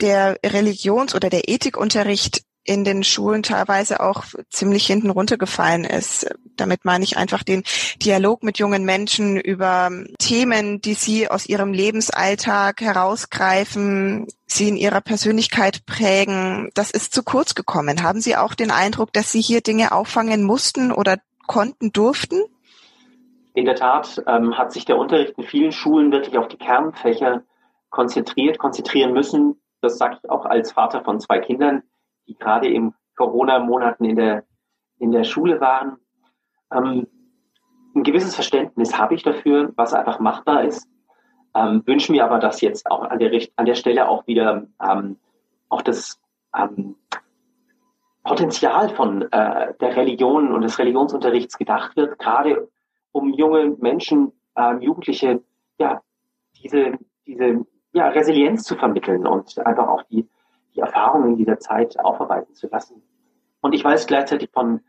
der 0.02 0.38
Religions- 0.46 1.16
oder 1.16 1.30
der 1.30 1.48
Ethikunterricht 1.48 2.44
in 2.64 2.84
den 2.84 3.04
Schulen 3.04 3.44
teilweise 3.44 4.02
auch 4.02 4.24
ziemlich 4.50 4.86
hinten 4.86 5.10
runtergefallen 5.10 5.84
ist. 5.84 6.30
Damit 6.58 6.86
meine 6.86 7.04
ich 7.04 7.18
einfach 7.18 7.44
den 7.44 7.64
Dialog 8.02 8.44
mit 8.44 8.60
jungen 8.60 8.86
Menschen 8.86 9.38
über 9.38 9.90
Themen, 10.20 10.80
die 10.82 10.94
sie 10.94 11.30
aus 11.30 11.48
ihrem 11.48 11.74
Lebensalltag 11.74 12.82
herausgreifen, 12.82 14.28
sie 14.46 14.70
in 14.70 14.78
ihrer 14.78 15.02
Persönlichkeit 15.02 15.86
prägen. 15.86 16.70
Das 16.76 16.92
ist 16.92 17.14
zu 17.14 17.24
kurz 17.24 17.56
gekommen. 17.56 18.04
Haben 18.04 18.22
Sie 18.22 18.36
auch 18.36 18.54
den 18.54 18.72
Eindruck, 18.72 19.14
dass 19.14 19.32
Sie 19.32 19.42
hier 19.42 19.62
Dinge 19.62 19.92
auffangen 19.92 20.44
mussten 20.44 20.92
oder 20.92 21.18
konnten, 21.48 21.92
durften? 21.92 22.42
In 23.54 23.66
der 23.66 23.76
Tat 23.76 24.24
ähm, 24.28 24.58
hat 24.58 24.72
sich 24.72 24.86
der 24.86 24.98
Unterricht 24.98 25.34
in 25.38 25.44
vielen 25.44 25.72
Schulen 25.72 26.12
wirklich 26.12 26.38
auf 26.38 26.48
die 26.48 26.58
Kernfächer 26.58 27.44
konzentriert, 27.90 28.60
konzentrieren 28.60 29.14
müssen. 29.14 29.60
Das 29.82 29.98
sage 29.98 30.18
ich 30.22 30.30
auch 30.30 30.46
als 30.46 30.72
Vater 30.72 31.04
von 31.04 31.20
zwei 31.20 31.40
Kindern 31.40 31.84
die 32.28 32.36
gerade 32.36 32.68
in 32.68 32.94
Corona-Monaten 33.16 34.06
in 34.06 34.16
der, 34.16 34.44
in 34.98 35.12
der 35.12 35.24
Schule 35.24 35.60
waren. 35.60 35.98
Ähm, 36.74 37.08
ein 37.96 38.04
gewisses 38.04 38.36
Verständnis 38.36 38.98
habe 38.98 39.16
ich 39.16 39.24
dafür, 39.24 39.72
was 39.76 39.94
einfach 39.94 40.20
machbar 40.20 40.64
ist. 40.64 40.88
Ähm, 41.54 41.84
wünsche 41.86 42.12
mir 42.12 42.24
aber, 42.24 42.40
dass 42.40 42.62
jetzt 42.62 42.90
auch 42.90 43.04
an 43.04 43.20
der, 43.20 43.32
an 43.58 43.66
der 43.66 43.76
Stelle 43.76 44.08
auch 44.08 44.26
wieder 44.28 44.68
ähm, 44.82 45.18
auch 45.68 45.82
das 45.82 46.20
ähm, 46.58 46.96
Potenzial 48.24 48.90
von 48.90 49.24
äh, 49.32 49.74
der 49.80 49.96
Religion 49.96 50.54
und 50.54 50.62
des 50.62 50.78
Religionsunterrichts 50.78 51.58
gedacht 51.58 51.96
wird, 51.98 52.20
gerade 52.20 52.70
um 53.12 53.34
junge 53.34 53.76
Menschen, 53.80 54.32
ähm, 54.56 54.82
Jugendliche, 54.82 55.42
ja, 55.78 56.02
diese, 56.62 56.98
diese 57.26 57.66
ja, 57.94 58.08
Resilienz 58.10 58.64
zu 58.64 58.76
vermitteln 58.76 59.26
und 59.28 59.58
einfach 59.66 59.88
auch 59.88 60.04
die, 60.04 60.30
die 60.76 60.80
Erfahrungen 60.80 61.38
dieser 61.38 61.60
Zeit 61.60 62.00
aufarbeiten 62.00 62.54
zu 62.54 62.68
lassen. 62.68 63.02
Und 63.62 63.74
ich 63.74 63.84
weiß 63.84 64.08
gleichzeitig 64.08 64.50
von 64.52 64.82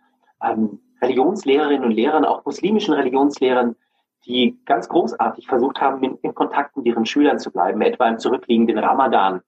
ähm, 0.43 0.81
Religionslehrerinnen 1.01 1.85
und 1.85 1.93
Lehrern, 1.93 2.25
auch 2.25 2.45
muslimischen 2.45 2.95
Religionslehrern, 2.95 3.77
die 4.25 4.59
ganz 4.65 4.89
großartig 4.89 5.47
versucht 5.47 5.81
haben, 5.81 6.03
in, 6.03 6.17
in 6.23 6.35
Kontakt 6.35 6.77
mit 6.77 6.87
ihren 6.87 7.07
Schülern 7.07 7.39
zu 7.39 7.51
bleiben, 7.51 7.81
etwa 7.83 8.09
im 8.09 8.19
zurückliegenden 8.19 8.79
Ramadan 8.79 9.43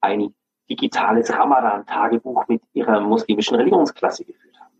ein 0.00 0.34
digitales 0.68 1.32
Ramadan-Tagebuch 1.32 2.46
mit 2.46 2.62
ihrer 2.72 3.00
muslimischen 3.00 3.56
Religionsklasse 3.56 4.24
geführt 4.24 4.54
haben. 4.60 4.72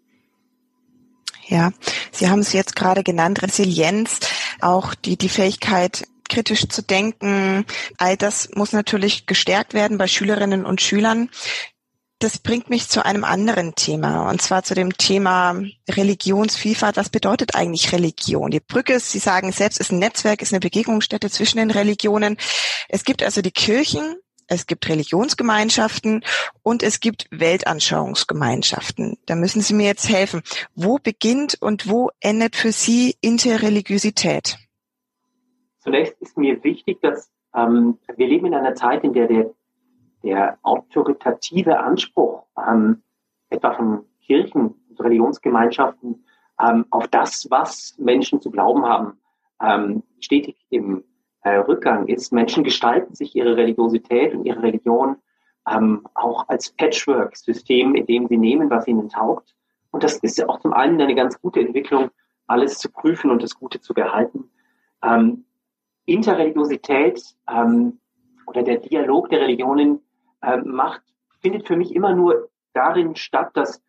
Ja, 1.47 1.71
Sie 2.12 2.31
haben 2.31 2.40
es 2.40 2.52
jetzt 2.52 2.76
gerade 2.76 3.02
genannt, 3.02 3.43
Resilienz, 3.43 4.21
auch 4.61 4.95
die, 4.95 5.17
die 5.17 5.29
Fähigkeit, 5.29 6.07
kritisch 6.30 6.68
zu 6.68 6.82
denken. 6.82 7.66
All 7.99 8.16
das 8.16 8.49
muss 8.54 8.72
natürlich 8.72 9.26
gestärkt 9.26 9.75
werden 9.75 9.99
bei 9.99 10.06
Schülerinnen 10.06 10.64
und 10.64 10.80
Schülern. 10.80 11.28
Das 12.20 12.38
bringt 12.38 12.68
mich 12.68 12.88
zu 12.88 13.04
einem 13.04 13.25
anderen 13.25 13.75
Thema, 13.75 14.28
und 14.28 14.42
zwar 14.42 14.62
zu 14.62 14.75
dem 14.75 14.96
Thema 14.99 15.58
Religionsvielfalt. 15.88 16.99
Was 16.99 17.08
bedeutet 17.08 17.54
eigentlich 17.54 17.92
Religion? 17.92 18.50
Die 18.50 18.60
Brücke, 18.60 19.00
Sie 19.00 19.18
sagen 19.18 19.52
selbst, 19.52 19.80
ist 19.80 19.90
ein 19.90 19.99
Netzwerk, 19.99 20.42
ist 20.42 20.52
eine 20.52 20.60
Begegnungsstätte 20.60 21.30
zwischen 21.30 21.56
den 21.56 21.70
Religionen. 21.70 22.37
Es 22.90 23.04
gibt 23.04 23.22
also 23.22 23.40
die 23.40 23.52
Kirchen, 23.52 24.16
es 24.49 24.66
gibt 24.66 24.88
Religionsgemeinschaften 24.88 26.22
und 26.62 26.82
es 26.82 27.00
gibt 27.00 27.26
Weltanschauungsgemeinschaften. 27.30 29.16
Da 29.25 29.34
müssen 29.34 29.62
Sie 29.62 29.72
mir 29.72 29.87
jetzt 29.87 30.08
helfen. 30.10 30.42
Wo 30.75 30.99
beginnt 30.99 31.56
und 31.62 31.88
wo 31.88 32.10
endet 32.20 32.54
für 32.54 32.72
Sie 32.72 33.16
Interreligiosität? 33.22 34.58
Zunächst 35.80 36.20
ist 36.20 36.37
mir 36.38 36.62
wichtig, 36.62 37.00
dass 37.00 37.32
ähm, 37.54 37.99
wir 38.14 38.28
leben 38.28 38.46
in 38.46 38.54
einer 38.54 38.75
Zeit, 38.75 39.02
in 39.02 39.12
der 39.12 39.26
der, 39.26 39.50
der 40.22 40.58
autoritative 40.62 41.80
Anspruch 41.80 42.44
ähm, 42.56 43.02
etwa 43.49 43.72
von 43.72 44.04
Kirchen 44.20 44.75
und 44.88 45.00
Religionsgemeinschaften 45.00 46.25
ähm, 46.60 46.84
auf 46.90 47.08
das, 47.08 47.46
was 47.50 47.96
Menschen 47.99 48.40
zu 48.40 48.50
glauben 48.50 48.84
haben, 48.84 49.18
ähm, 49.62 50.02
stetig 50.20 50.56
im 50.68 51.02
äh, 51.42 51.56
Rückgang 51.56 52.06
ist. 52.06 52.32
Menschen 52.32 52.62
gestalten 52.62 53.14
sich 53.14 53.34
ihre 53.34 53.56
Religiosität 53.56 54.34
und 54.34 54.44
ihre 54.44 54.62
Religion 54.62 55.16
ähm, 55.68 56.06
auch 56.14 56.49
als 56.49 56.72
Patchwork-System, 56.72 57.94
in 57.94 58.06
dem 58.06 58.26
sie 58.28 58.37
nehmen, 58.37 58.70
was 58.70 58.87
ihnen 58.87 59.08
taugt. 59.08 59.54
Und 59.90 60.04
das 60.04 60.18
ist 60.18 60.38
ja 60.38 60.49
auch 60.49 60.60
zum 60.60 60.72
einen 60.72 61.00
eine 61.00 61.14
ganz 61.14 61.40
gute 61.40 61.60
Entwicklung, 61.60 62.10
alles 62.46 62.78
zu 62.78 62.90
prüfen 62.90 63.30
und 63.30 63.42
das 63.42 63.54
Gute 63.54 63.80
zu 63.80 63.94
behalten. 63.94 64.50
Ähm, 65.02 65.44
Interreligiosität 66.07 67.23
ähm, 67.49 67.99
oder 68.47 68.62
der 68.62 68.78
Dialog 68.78 69.28
der 69.30 69.40
Religionen 69.40 70.00
ähm, 70.42 70.62
macht, 70.66 71.02
findet 71.40 71.66
für 71.66 71.76
mich 71.76 71.95
immer 71.95 72.14
nur 72.14 72.50
darin 72.73 73.16
statt, 73.16 73.50
dass 73.54 73.83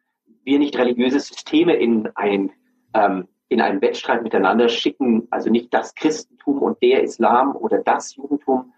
wir 0.43 0.59
nicht 0.59 0.77
religiöse 0.77 1.19
Systeme 1.19 1.75
in 1.75 2.09
ein 2.15 2.51
ähm, 2.93 3.27
in 3.51 3.59
einen 3.59 3.81
Wettstreit 3.81 4.23
miteinander 4.23 4.69
schicken, 4.69 5.27
also 5.29 5.49
nicht 5.49 5.73
das 5.73 5.93
Christentum 5.93 6.59
und 6.59 6.81
der 6.81 7.03
Islam 7.03 7.53
oder 7.53 7.79
das 7.79 8.15
Judentum, 8.15 8.71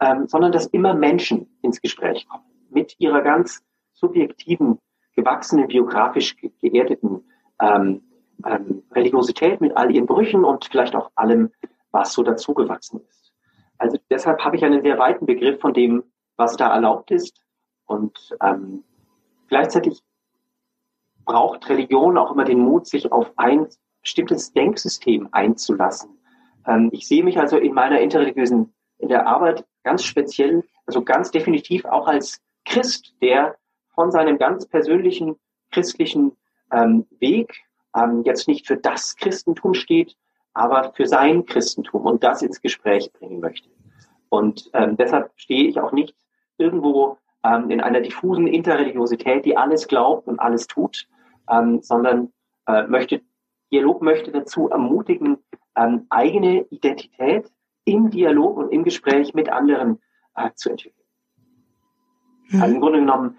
ähm, 0.00 0.26
sondern 0.26 0.50
dass 0.50 0.66
immer 0.66 0.92
Menschen 0.92 1.46
ins 1.62 1.80
Gespräch 1.80 2.26
kommen. 2.28 2.42
Mit 2.68 2.96
ihrer 2.98 3.22
ganz 3.22 3.62
subjektiven, 3.92 4.80
gewachsenen, 5.14 5.68
biografisch 5.68 6.34
geerdeten 6.60 7.22
ähm, 7.60 8.02
ähm, 8.44 8.82
Religiosität, 8.90 9.60
mit 9.60 9.76
all 9.76 9.94
ihren 9.94 10.06
Brüchen 10.06 10.44
und 10.44 10.64
vielleicht 10.64 10.96
auch 10.96 11.12
allem, 11.14 11.50
was 11.90 12.12
so 12.12 12.22
dazugewachsen 12.22 13.00
ist. 13.08 13.32
Also 13.78 13.98
deshalb 14.10 14.44
habe 14.44 14.56
ich 14.56 14.64
einen 14.64 14.82
sehr 14.82 14.98
weiten 14.98 15.26
Begriff 15.26 15.60
von 15.60 15.72
dem, 15.72 16.02
was 16.36 16.56
da 16.56 16.72
erlaubt 16.72 17.10
ist. 17.10 17.40
Und 17.86 18.36
ähm, 18.42 18.84
gleichzeitig 19.48 20.02
braucht 21.24 21.68
Religion 21.68 22.18
auch 22.18 22.32
immer 22.32 22.44
den 22.44 22.60
Mut, 22.60 22.86
sich 22.86 23.12
auf 23.12 23.32
ein 23.36 23.68
bestimmtes 24.02 24.52
Denksystem 24.52 25.28
einzulassen. 25.32 26.18
Ähm, 26.66 26.90
ich 26.92 27.06
sehe 27.06 27.24
mich 27.24 27.38
also 27.38 27.56
in 27.56 27.74
meiner 27.74 28.00
interreligiösen 28.00 28.74
in 28.98 29.08
der 29.08 29.26
Arbeit 29.26 29.64
ganz 29.84 30.02
speziell, 30.04 30.64
also 30.86 31.02
ganz 31.02 31.30
definitiv 31.30 31.84
auch 31.84 32.08
als 32.08 32.40
Christ, 32.64 33.14
der 33.22 33.56
von 33.94 34.10
seinem 34.10 34.38
ganz 34.38 34.66
persönlichen 34.66 35.36
christlichen 35.70 36.36
ähm, 36.72 37.06
Weg 37.20 37.62
ähm, 37.96 38.22
jetzt 38.24 38.48
nicht 38.48 38.66
für 38.66 38.76
das 38.76 39.16
Christentum 39.16 39.74
steht, 39.74 40.16
aber 40.54 40.92
für 40.94 41.06
sein 41.06 41.46
Christentum 41.46 42.06
und 42.06 42.24
das 42.24 42.42
ins 42.42 42.60
Gespräch 42.60 43.12
bringen 43.12 43.40
möchte. 43.40 43.68
Und 44.28 44.70
ähm, 44.74 44.96
deshalb 44.96 45.30
stehe 45.36 45.68
ich 45.68 45.80
auch 45.80 45.92
nicht 45.92 46.14
irgendwo 46.58 47.18
ähm, 47.44 47.70
in 47.70 47.80
einer 47.80 48.00
diffusen 48.00 48.46
Interreligiosität, 48.46 49.44
die 49.44 49.56
alles 49.56 49.88
glaubt 49.88 50.26
und 50.26 50.38
alles 50.38 50.66
tut, 50.66 51.08
ähm, 51.48 51.80
sondern 51.82 52.32
äh, 52.66 52.82
möchte, 52.86 53.22
Dialog 53.72 54.02
möchte 54.02 54.32
dazu 54.32 54.68
ermutigen, 54.68 55.38
ähm, 55.76 56.06
eigene 56.10 56.66
Identität 56.70 57.50
im 57.84 58.10
Dialog 58.10 58.58
und 58.58 58.72
im 58.72 58.84
Gespräch 58.84 59.34
mit 59.34 59.48
anderen 59.48 60.00
äh, 60.34 60.50
zu 60.54 60.70
entwickeln. 60.70 61.06
Mhm. 62.48 62.62
Also 62.62 62.74
im 62.74 62.80
Grunde 62.80 62.98
genommen 63.00 63.36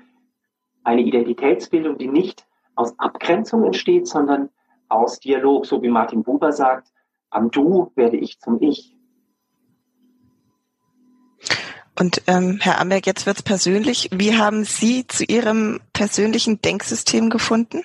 eine 0.83 1.01
Identitätsbildung, 1.01 1.97
die 1.97 2.07
nicht 2.07 2.47
aus 2.75 2.97
Abgrenzung 2.97 3.65
entsteht, 3.65 4.07
sondern 4.07 4.49
aus 4.87 5.19
Dialog, 5.19 5.65
so 5.65 5.81
wie 5.83 5.89
Martin 5.89 6.23
Buber 6.23 6.51
sagt, 6.51 6.91
am 7.29 7.51
Du 7.51 7.91
werde 7.95 8.17
ich 8.17 8.39
zum 8.39 8.61
Ich. 8.61 8.95
Und 11.99 12.23
ähm, 12.27 12.59
Herr 12.61 12.79
Amberg, 12.79 13.05
jetzt 13.05 13.25
wird's 13.25 13.43
persönlich. 13.43 14.09
Wie 14.13 14.37
haben 14.37 14.63
Sie 14.63 15.05
zu 15.05 15.25
Ihrem 15.25 15.81
persönlichen 15.91 16.61
Denksystem 16.61 17.29
gefunden? 17.29 17.83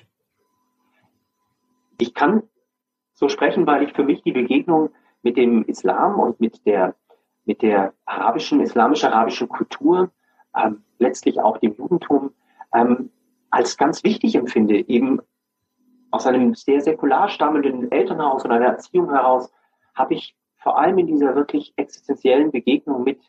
Ich 1.99 2.15
kann 2.15 2.45
so 3.15 3.29
sprechen, 3.29 3.67
weil 3.67 3.83
ich 3.83 3.93
für 3.93 4.05
mich 4.05 4.23
die 4.23 4.33
Begegnung 4.33 4.91
mit 5.23 5.37
dem 5.37 5.65
Islam 5.65 6.21
und 6.21 6.39
mit 6.39 6.65
der, 6.65 6.95
mit 7.45 7.63
der 7.63 7.93
arabischen, 8.05 8.61
islamisch-arabischen 8.61 9.49
Kultur, 9.49 10.13
ähm, 10.57 10.85
letztlich 10.99 11.41
auch 11.41 11.59
dem 11.59 11.75
Judentum, 11.75 12.35
ähm, 12.73 13.11
als 13.51 13.77
ganz 13.77 14.05
wichtig 14.05 14.37
empfinde, 14.37 14.89
eben 14.89 15.21
aus 16.15 16.27
einem 16.27 16.55
sehr 16.55 16.81
säkular 16.81 17.29
stammenden 17.29 17.91
Elternhaus 17.91 18.45
und 18.45 18.53
einer 18.53 18.67
Erziehung 18.67 19.11
heraus, 19.11 19.53
habe 19.95 20.15
ich 20.15 20.37
vor 20.57 20.79
allem 20.79 20.99
in 20.99 21.09
dieser 21.09 21.35
wirklich 21.35 21.73
existenziellen 21.77 22.53
Begegnung 22.53 23.03
mit 23.03 23.21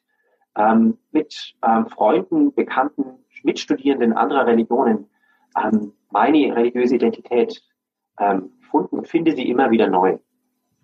ähm, 0.56 0.98
mit 1.12 1.56
ähm, 1.63 1.88
Freunden, 1.88 2.54
Bekannten, 2.54 3.25
Mitstudierenden 3.44 4.13
anderer 4.13 4.46
Religionen 4.46 5.10
ähm, 5.62 5.94
meine 6.12 6.56
religiöse 6.56 6.96
Identität 6.96 7.62
ähm, 8.20 8.51
gefunden 8.62 9.00
und 9.00 9.08
finde 9.08 9.36
sie 9.36 9.50
immer 9.50 9.72
wieder 9.72 9.88
neu. 9.88 10.18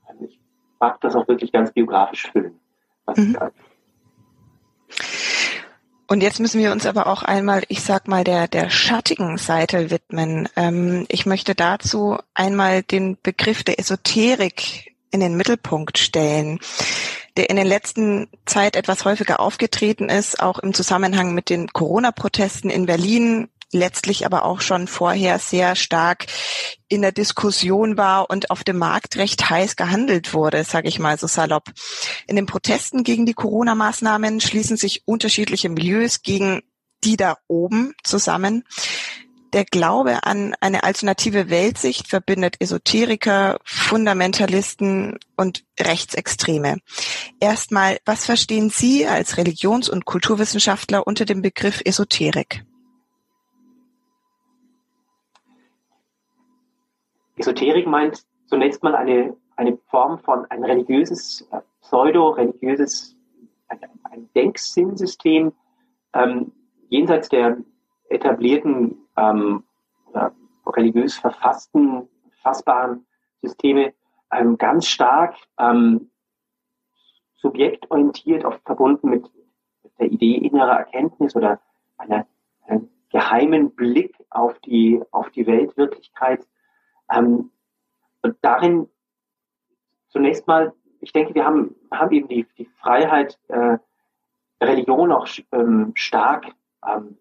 Also 0.06 0.26
ich 0.26 0.40
mag 0.80 1.00
das 1.02 1.16
auch 1.16 1.28
wirklich 1.28 1.52
ganz 1.52 1.72
biografisch 1.72 2.32
füllen. 2.32 2.60
Mhm. 3.16 3.38
Und 6.12 6.22
jetzt 6.22 6.42
müssen 6.42 6.60
wir 6.60 6.74
uns 6.74 6.86
aber 6.86 7.08
auch 7.08 7.24
einmal, 7.24 7.64
ich 7.70 7.84
sag 7.84 8.10
mal, 8.10 8.26
der, 8.26 8.50
der 8.50 8.70
schattigen 8.70 9.38
Seite 9.38 9.92
widmen. 9.92 10.50
Ähm, 10.58 11.06
ich 11.08 11.26
möchte 11.26 11.56
dazu 11.56 12.18
einmal 12.34 12.84
den 12.84 13.18
Begriff 13.24 13.64
der 13.64 13.80
Esoterik 13.80 14.94
in 15.12 15.22
den 15.22 15.38
Mittelpunkt 15.38 15.98
stellen 15.98 16.60
der 17.38 17.50
in 17.50 17.56
den 17.56 17.68
letzten 17.68 18.28
Zeit 18.46 18.76
etwas 18.76 19.06
häufiger 19.06 19.40
aufgetreten 19.40 20.10
ist, 20.10 20.42
auch 20.42 20.60
im 20.60 20.74
Zusammenhang 20.74 21.34
mit 21.34 21.50
den 21.50 21.72
Corona-Protesten 21.72 22.70
in 22.70 22.86
Berlin, 22.86 23.48
letztlich 23.72 24.26
aber 24.26 24.46
auch 24.46 24.62
schon 24.62 24.88
vorher 24.88 25.40
sehr 25.40 25.76
stark 25.76 26.26
in 26.88 27.02
der 27.02 27.12
Diskussion 27.12 27.98
war 27.98 28.30
und 28.30 28.50
auf 28.52 28.64
dem 28.64 28.78
Markt 28.78 29.18
recht 29.18 29.50
heiß 29.50 29.76
gehandelt 29.76 30.34
wurde, 30.34 30.64
sage 30.64 30.88
ich 30.88 31.00
mal 31.00 31.18
so 31.18 31.28
salopp. 31.28 31.72
In 32.28 32.36
den 32.36 32.46
Protesten 32.46 33.04
gegen 33.04 33.26
die 33.26 33.34
Corona-Maßnahmen 33.34 34.42
schließen 34.42 34.78
sich 34.78 35.04
unterschiedliche 35.06 35.70
Milieus 35.70 36.22
gegen 36.22 36.62
die 37.04 37.18
da 37.18 37.38
oben 37.48 37.94
zusammen. 38.04 38.64
Der 39.54 39.66
Glaube 39.66 40.24
an 40.24 40.56
eine 40.62 40.84
alternative 40.84 41.50
Weltsicht 41.50 42.08
verbindet 42.08 42.56
Esoteriker, 42.60 43.60
Fundamentalisten 43.66 45.18
und 45.36 45.66
Rechtsextreme. 45.78 46.78
Erstmal, 47.42 47.98
was 48.06 48.26
verstehen 48.26 48.70
Sie 48.70 49.06
als 49.06 49.36
Religions- 49.36 49.90
und 49.90 50.06
Kulturwissenschaftler 50.06 51.06
unter 51.06 51.26
dem 51.26 51.42
Begriff 51.42 51.82
Esoterik? 51.84 52.64
Esoterik 57.42 57.88
meint 57.88 58.24
zunächst 58.46 58.84
mal 58.84 58.96
eine, 58.96 59.36
eine 59.56 59.76
Form 59.88 60.20
von 60.20 60.46
ein 60.52 60.64
religiöses, 60.64 61.42
äh, 61.52 61.62
pseudo-religiöses, 61.82 63.18
ein, 63.68 64.30
Denksinsystem 64.36 65.52
ähm, 66.14 66.52
jenseits 66.90 67.30
der 67.30 67.58
etablierten 68.10 68.96
ähm, 69.18 69.64
religiös 70.68 71.18
verfassten, 71.18 72.08
fassbaren 72.44 73.08
Systeme 73.42 73.94
ähm, 74.32 74.58
ganz 74.58 74.86
stark 74.86 75.36
ähm, 75.58 76.12
subjektorientiert, 77.38 78.46
oft 78.46 78.62
verbunden 78.64 79.10
mit, 79.10 79.26
der 80.00 80.12
Idee 80.12 80.36
innerer 80.36 80.78
Erkenntnis 80.78 81.36
oder 81.36 81.60
einer, 81.98 82.26
einer 82.66 82.82
geheimen 83.10 83.72
Blick 83.76 84.16
auf 84.30 84.60
die, 84.60 85.02
auf 85.12 85.30
die 85.32 85.48
Weltwirklichkeit. 85.48 86.48
Ähm, 87.12 87.52
und 88.22 88.38
darin 88.42 88.88
zunächst 90.10 90.48
mal, 90.48 90.74
ich 91.00 91.12
denke, 91.14 91.34
wir 91.34 91.46
haben, 91.46 91.76
haben 91.92 92.12
eben 92.12 92.28
die, 92.28 92.46
die 92.58 92.66
Freiheit, 92.66 93.40
äh, 93.48 93.78
Religion 94.62 95.12
auch 95.12 95.28
ähm, 95.52 95.92
stark 95.96 96.46
ähm, 96.88 97.18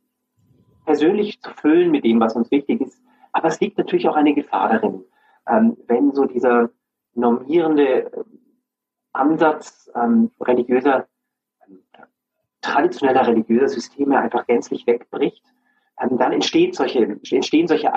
persönlich 0.85 1.41
zu 1.41 1.51
füllen 1.55 1.91
mit 1.91 2.05
dem, 2.05 2.21
was 2.21 2.37
uns 2.37 2.51
wichtig 2.51 2.81
ist. 2.81 3.03
Aber 3.33 3.49
es 3.49 3.61
liegt 3.61 3.79
natürlich 3.79 4.09
auch 4.09 4.17
eine 4.17 4.35
Gefahr 4.35 4.69
darin, 4.69 5.05
ähm, 5.49 5.77
wenn 5.87 6.13
so 6.13 6.27
dieser 6.27 6.71
normierende 7.15 8.13
äh, 8.13 8.25
Ansatz 9.13 9.91
ähm, 9.95 10.31
religiöser, 10.41 11.09
traditioneller 12.61 13.27
religiöser 13.27 13.69
Systeme 13.69 14.19
einfach 14.19 14.47
gänzlich 14.47 14.87
wegbricht, 14.87 15.45
ähm, 16.01 16.19
dann 16.19 16.33
entsteht 16.33 16.75
solche, 16.75 17.19
entstehen 17.31 17.67
solche 17.67 17.93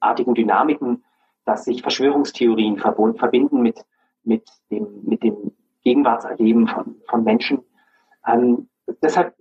eigenartigen 0.00 0.34
Dynamiken, 0.34 1.04
dass 1.44 1.64
sich 1.64 1.82
Verschwörungstheorien 1.82 2.78
verbund, 2.78 3.18
verbinden 3.18 3.62
mit, 3.62 3.84
mit, 4.22 4.48
dem, 4.70 4.86
mit 5.02 5.22
dem 5.22 5.52
Gegenwartserleben 5.82 6.68
von, 6.68 6.96
von 7.08 7.24
Menschen. 7.24 7.64
Ähm, 8.26 8.68
deshalb 9.02 9.34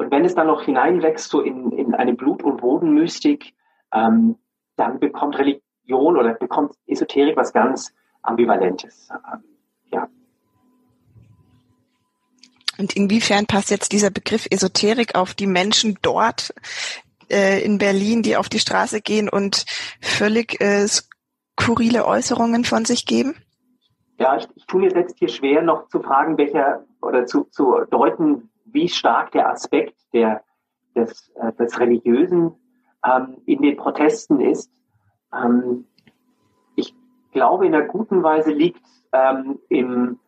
und 0.00 0.10
wenn 0.10 0.24
es 0.24 0.34
dann 0.34 0.46
noch 0.46 0.62
hineinwächst 0.62 1.28
so 1.28 1.42
in, 1.42 1.72
in 1.72 1.94
eine 1.94 2.14
Blut- 2.14 2.42
und 2.42 2.56
Bodenmystik, 2.56 3.52
ähm, 3.92 4.36
dann 4.76 4.98
bekommt 4.98 5.38
Religion 5.38 6.16
oder 6.16 6.32
bekommt 6.32 6.74
Esoterik 6.86 7.36
was 7.36 7.52
ganz 7.52 7.92
Ambivalentes. 8.22 9.10
Ähm, 9.10 9.44
ja. 9.92 10.08
Und 12.78 12.96
inwiefern 12.96 13.44
passt 13.44 13.70
jetzt 13.70 13.92
dieser 13.92 14.08
Begriff 14.08 14.46
Esoterik 14.50 15.16
auf 15.16 15.34
die 15.34 15.46
Menschen 15.46 15.98
dort 16.00 16.54
äh, 17.30 17.60
in 17.60 17.78
Berlin, 17.78 18.22
die 18.22 18.36
auf 18.36 18.48
die 18.48 18.58
Straße 18.58 19.00
gehen 19.00 19.28
und 19.28 19.64
völlig 20.00 20.60
äh, 20.60 20.86
skurrile 20.86 22.06
Äußerungen 22.06 22.64
von 22.64 22.84
sich 22.84 23.06
geben? 23.06 23.36
Ja, 24.18 24.36
ich, 24.36 24.48
ich 24.54 24.66
tue 24.66 24.80
mir 24.80 24.92
jetzt 24.92 25.18
hier 25.18 25.28
schwer, 25.28 25.62
noch 25.62 25.88
zu 25.88 26.00
fragen, 26.00 26.36
welcher 26.36 26.84
oder 27.00 27.26
zu, 27.26 27.44
zu 27.44 27.84
deuten, 27.90 28.50
wie 28.66 28.88
stark 28.88 29.32
der 29.32 29.48
Aspekt 29.48 29.96
der, 30.12 30.42
des, 30.94 31.30
äh, 31.36 31.52
des 31.54 31.78
Religiösen 31.80 32.52
ähm, 33.04 33.38
in 33.46 33.62
den 33.62 33.76
Protesten 33.76 34.40
ist. 34.40 34.70
Ähm, 35.32 35.86
ich 36.76 36.94
glaube, 37.32 37.66
in 37.66 37.74
einer 37.74 37.86
guten 37.86 38.22
Weise 38.22 38.50
liegt 38.50 38.84
ähm, 39.12 39.58
im, 39.68 40.18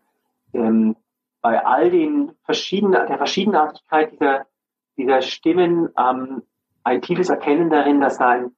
ähm, 0.52 0.96
bei 1.40 1.64
all 1.64 1.90
den 1.90 2.32
verschiedenen, 2.44 3.06
der 3.06 3.18
Verschiedenartigkeit 3.18 4.12
dieser, 4.12 4.46
dieser 4.96 5.22
Stimmen 5.22 5.88
ähm, 5.98 6.42
ein 6.85 7.03
tiefes 7.03 7.29
Erkennen 7.29 7.71
darin, 7.71 8.01
dass 8.01 8.18
da 8.18 8.31
ein, 8.31 8.51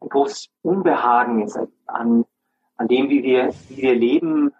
ein 0.00 0.08
großes 0.08 0.48
Unbehagen 0.62 1.42
ist 1.42 1.58
an, 1.86 2.24
an 2.76 2.88
dem, 2.88 3.08
wie 3.08 3.22
wir, 3.22 3.50
wie 3.68 3.82
wir 3.82 3.94
leben, 3.94 4.52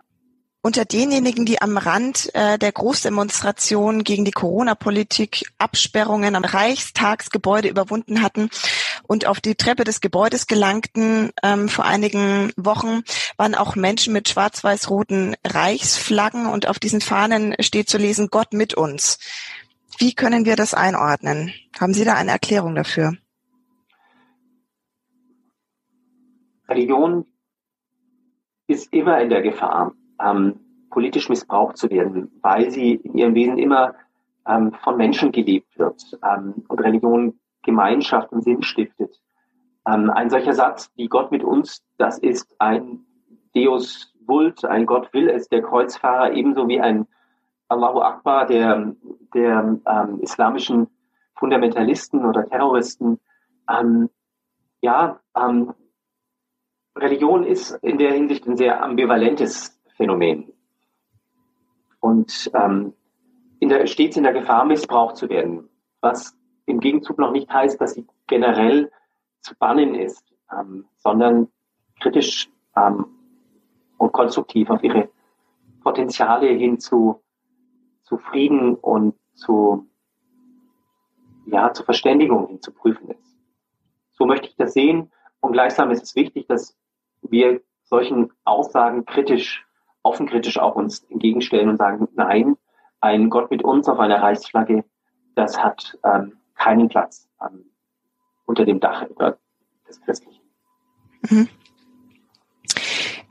unter 0.65 0.85
denjenigen, 0.85 1.45
die 1.45 1.61
am 1.61 1.77
Rand 1.77 2.33
äh, 2.35 2.57
der 2.57 2.71
Großdemonstration 2.71 4.05
gegen 4.05 4.25
die 4.25 4.31
Corona-Politik 4.31 5.47
Absperrungen 5.59 6.37
am 6.37 6.45
Reichstagsgebäude 6.45 7.67
überwunden 7.69 8.23
hatten 8.23 8.49
und 9.03 9.27
auf 9.27 9.41
die 9.41 9.57
Treppe 9.57 9.83
des 9.83 10.01
Gebäudes 10.01 10.47
gelangten 10.47 11.33
ähm, 11.43 11.69
vor 11.69 11.85
einigen 11.85 12.53
Wochen, 12.57 13.03
waren 13.37 13.57
auch 13.57 13.75
Menschen 13.75 14.13
mit 14.13 14.29
schwarz-weiß-roten 14.29 15.35
Reichsflaggen 15.45 16.47
und 16.47 16.69
auf 16.69 16.79
diesen 16.79 17.01
Fahnen 17.01 17.57
steht 17.59 17.89
zu 17.89 17.99
lesen, 17.99 18.29
Gott 18.31 18.53
mit 18.53 18.75
uns. 18.75 19.19
Wie 19.99 20.15
können 20.15 20.45
wir 20.45 20.57
das 20.57 20.75
einordnen? 20.75 21.53
Haben 21.79 21.95
Sie 21.95 22.05
da 22.05 22.15
eine 22.15 22.33
Erklärung 22.33 22.75
dafür? 22.75 23.13
Religion 26.69 27.27
ist 28.67 28.93
immer 28.93 29.21
in 29.21 29.29
der 29.29 29.43
Gefahr, 29.43 29.93
ähm, 30.21 30.61
politisch 30.91 31.29
missbraucht 31.29 31.77
zu 31.77 31.91
werden, 31.91 32.31
weil 32.43 32.71
sie 32.71 32.95
in 32.95 33.17
ihrem 33.17 33.35
Wesen 33.35 33.59
immer 33.59 33.95
ähm, 34.47 34.73
von 34.83 34.97
Menschen 34.97 35.33
gelebt 35.33 35.79
wird 35.79 36.19
ähm, 36.23 36.65
und 36.69 36.81
Religion 36.81 37.39
Gemeinschaft 37.63 38.33
und 38.33 38.43
Sinn 38.43 38.63
stiftet. 38.63 39.21
Ähm, 39.87 40.11
ein 40.11 40.31
solcher 40.31 40.55
Satz 40.55 40.91
wie 40.97 41.09
Gott 41.09 41.31
mit 41.31 41.45
uns, 41.45 41.85
das 41.99 42.19
ist 42.19 42.55
ein 42.59 43.05
Deus 43.55 44.13
Vult, 44.27 44.65
ein 44.65 44.87
Gott 44.87 45.13
will 45.13 45.29
es, 45.29 45.49
der 45.49 45.63
Kreuzfahrer, 45.63 46.33
ebenso 46.33 46.69
wie 46.69 46.81
ein 46.81 47.07
Allahu 47.73 48.01
Akbar 48.01 48.47
der, 48.47 48.95
der 49.35 49.81
ähm, 49.87 50.21
islamischen 50.21 50.89
Fundamentalisten 51.37 52.25
oder 52.25 52.47
Terroristen. 52.49 53.19
Ähm, 53.69 54.11
ja, 54.81 55.21
ähm, 55.37 55.75
Religion 56.97 57.45
ist 57.45 57.73
in 57.83 57.99
der 57.99 58.13
Hinsicht 58.13 58.47
ein 58.47 58.57
sehr 58.57 58.83
ambivalentes 58.83 59.81
Phänomen 59.97 60.53
und 62.01 62.51
ähm, 62.55 62.93
in 63.61 63.69
der, 63.69 63.87
stets 63.87 64.17
in 64.17 64.25
der 64.25 64.33
Gefahr, 64.33 64.65
missbraucht 64.65 65.17
zu 65.17 65.29
werden, 65.29 65.69
was 66.01 66.37
im 66.67 66.81
Gegenzug 66.81 67.19
noch 67.19 67.31
nicht 67.31 67.51
heißt, 67.51 67.81
dass 67.81 67.95
sie 67.95 68.07
generell 68.27 68.91
zu 69.41 69.55
bannen 69.57 69.95
ist, 69.95 70.25
ähm, 70.53 70.85
sondern 70.99 71.49
kritisch 72.01 72.51
ähm, 72.77 73.07
und 73.99 74.13
konstruktiv 74.13 74.69
auf 74.69 74.83
ihre 74.83 75.09
Potenziale 75.83 76.49
hin 76.49 76.79
zu, 76.79 77.22
zu 78.13 78.19
Frieden 78.19 78.75
und 78.75 79.15
zu, 79.33 79.89
ja, 81.47 81.73
zur 81.73 81.87
Verständigung 81.87 82.47
hin 82.47 82.61
zu 82.61 82.71
prüfen 82.71 83.09
ist. 83.09 83.39
So 84.13 84.27
möchte 84.27 84.49
ich 84.49 84.57
das 84.57 84.75
sehen 84.75 85.11
und 85.41 85.53
gleichsam 85.53 85.91
ist 85.91 86.03
es 86.03 86.15
wichtig, 86.15 86.47
dass 86.47 86.77
wir 87.23 87.63
solchen 87.85 88.31
Aussagen 88.45 89.07
kritisch, 89.07 89.67
offen 90.03 90.27
kritisch 90.27 90.59
auch 90.59 90.77
uns 90.77 91.05
entgegenstellen 91.05 91.71
und 91.71 91.79
sagen, 91.79 92.07
nein, 92.13 92.59
ein 93.01 93.31
Gott 93.31 93.51
mit 93.51 93.65
uns 93.65 93.89
auf 93.89 93.99
einer 93.99 94.21
Reichsflagge, 94.21 94.85
das 95.35 95.63
hat 95.63 95.99
ähm, 96.05 96.37
keinen 96.55 96.91
Platz 96.91 97.31
ähm, 97.41 97.65
unter 98.45 98.67
dem 98.67 98.79
Dach 98.79 99.07
des 99.89 100.03
Christlichen. 100.03 100.43
Mhm. 101.31 101.49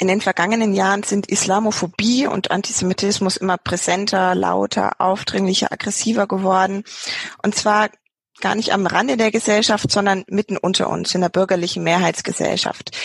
In 0.01 0.07
den 0.07 0.19
vergangenen 0.19 0.73
Jahren 0.73 1.03
sind 1.03 1.29
Islamophobie 1.29 2.25
und 2.25 2.49
Antisemitismus 2.49 3.37
immer 3.37 3.59
präsenter, 3.59 4.33
lauter, 4.33 4.93
aufdringlicher, 4.97 5.71
aggressiver 5.71 6.25
geworden. 6.25 6.83
Und 7.43 7.53
zwar 7.53 7.91
gar 8.39 8.55
nicht 8.55 8.73
am 8.73 8.87
Rande 8.87 9.15
der 9.15 9.29
Gesellschaft, 9.29 9.91
sondern 9.91 10.23
mitten 10.27 10.57
unter 10.57 10.89
uns, 10.89 11.13
in 11.13 11.21
der 11.21 11.29
bürgerlichen 11.29 11.83
Mehrheitsgesellschaft 11.83 12.97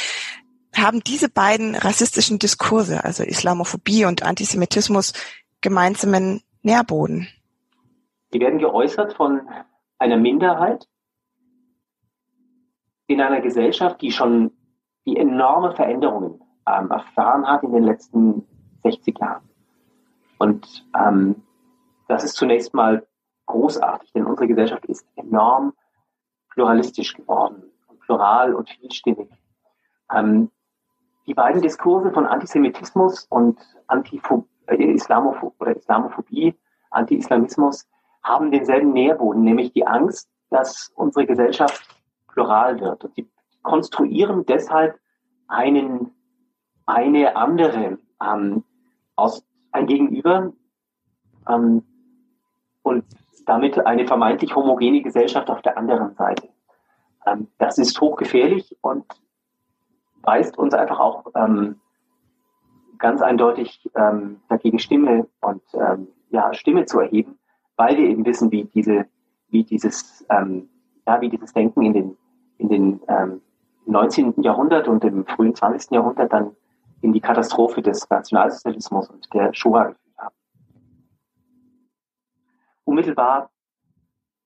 haben 0.74 1.00
diese 1.00 1.28
beiden 1.28 1.74
rassistischen 1.74 2.38
Diskurse, 2.38 3.04
also 3.04 3.24
Islamophobie 3.24 4.06
und 4.06 4.22
Antisemitismus, 4.22 5.12
gemeinsamen 5.60 6.42
Nährboden? 6.62 7.28
Die 8.32 8.40
werden 8.40 8.58
geäußert 8.58 9.12
von 9.14 9.42
einer 9.98 10.16
Minderheit 10.16 10.88
in 13.06 13.20
einer 13.20 13.42
Gesellschaft, 13.42 14.00
die 14.00 14.12
schon 14.12 14.52
die 15.06 15.18
enorme 15.18 15.74
Veränderungen 15.74 16.40
ähm, 16.66 16.90
erfahren 16.90 17.46
hat 17.46 17.62
in 17.62 17.72
den 17.72 17.84
letzten 17.84 18.46
60 18.82 19.18
Jahren. 19.18 19.48
Und 20.38 20.86
ähm, 20.96 21.42
das 22.08 22.24
ist 22.24 22.34
zunächst 22.34 22.74
mal 22.74 23.06
großartig, 23.46 24.12
denn 24.12 24.26
unsere 24.26 24.48
Gesellschaft 24.48 24.84
ist 24.86 25.06
enorm 25.16 25.72
pluralistisch 26.50 27.14
geworden 27.14 27.62
und 27.88 28.00
plural 28.00 28.54
und 28.54 28.68
vielstimmig. 28.70 29.30
Ähm, 30.12 30.50
die 31.26 31.34
beiden 31.34 31.62
Diskurse 31.62 32.12
von 32.12 32.26
Antisemitismus 32.26 33.26
und 33.28 33.58
Antifo 33.88 34.46
äh, 34.66 34.76
Islamopho 34.76 35.54
oder 35.58 35.76
Islamophobie, 35.76 36.54
Anti-Islamismus 36.90 37.86
haben 38.22 38.50
denselben 38.50 38.92
Nährboden, 38.92 39.42
nämlich 39.42 39.72
die 39.72 39.86
Angst, 39.86 40.28
dass 40.50 40.92
unsere 40.94 41.26
Gesellschaft 41.26 41.88
plural 42.32 42.80
wird. 42.80 43.04
Und 43.04 43.14
sie 43.14 43.28
konstruieren 43.62 44.44
deshalb 44.46 44.98
einen, 45.48 46.12
eine 46.86 47.36
andere 47.36 47.98
ähm, 48.22 48.64
aus 49.16 49.44
ein 49.72 49.86
Gegenüber 49.86 50.52
ähm, 51.48 51.82
und 52.82 53.04
damit 53.46 53.84
eine 53.84 54.06
vermeintlich 54.06 54.54
homogene 54.54 55.02
Gesellschaft 55.02 55.50
auf 55.50 55.62
der 55.62 55.76
anderen 55.76 56.14
Seite. 56.14 56.48
Ähm, 57.26 57.48
das 57.58 57.78
ist 57.78 58.00
hochgefährlich 58.00 58.76
und 58.80 59.04
weist 60.22 60.56
uns 60.58 60.74
einfach 60.74 61.00
auch 61.00 61.26
ähm, 61.34 61.80
ganz 62.98 63.20
eindeutig 63.22 63.90
ähm, 63.94 64.40
dagegen 64.48 64.78
Stimme 64.78 65.26
und 65.40 65.62
ähm, 65.74 66.08
ja, 66.30 66.52
Stimme 66.54 66.86
zu 66.86 67.00
erheben, 67.00 67.38
weil 67.76 67.96
wir 67.96 68.08
eben 68.08 68.24
wissen, 68.24 68.50
wie 68.50 68.64
diese, 68.64 69.06
wie 69.48 69.64
dieses, 69.64 70.24
ähm, 70.30 70.68
ja, 71.06 71.20
wie 71.20 71.28
dieses 71.28 71.52
Denken 71.52 71.82
in 71.82 71.92
den, 71.92 72.16
in 72.58 72.68
den 72.68 73.00
ähm, 73.08 73.40
19. 73.86 74.42
Jahrhundert 74.42 74.88
und 74.88 75.04
im 75.04 75.24
frühen 75.26 75.54
20. 75.54 75.92
Jahrhundert 75.92 76.32
dann 76.32 76.56
in 77.00 77.12
die 77.12 77.20
Katastrophe 77.20 77.82
des 77.82 78.08
Nationalsozialismus 78.08 79.08
und 79.10 79.32
der 79.34 79.52
Shoah 79.54 79.88
geführt 79.88 80.18
haben. 80.18 80.34
Unmittelbar 82.84 83.50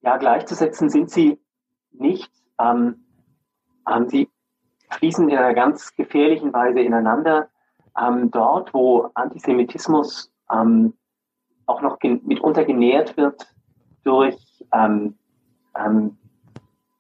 ja, 0.03 0.17
gleichzusetzen 0.17 0.89
sind 0.89 1.11
sie 1.11 1.39
nicht. 1.93 2.31
Ähm, 2.59 3.05
haben 3.87 4.09
sie 4.09 4.31
fließen 4.91 5.29
in 5.29 5.37
einer 5.37 5.55
ganz 5.55 5.95
gefährlichen 5.95 6.53
Weise 6.53 6.81
ineinander. 6.81 7.49
Ähm, 7.99 8.31
dort, 8.31 8.73
wo 8.73 9.11
Antisemitismus 9.15 10.33
ähm, 10.51 10.95
auch 11.67 11.83
noch 11.83 11.99
mitunter 12.03 12.65
genährt 12.65 13.17
wird 13.17 13.47
durch 14.05 14.65
ähm, 14.73 15.19
ähm, 15.77 16.17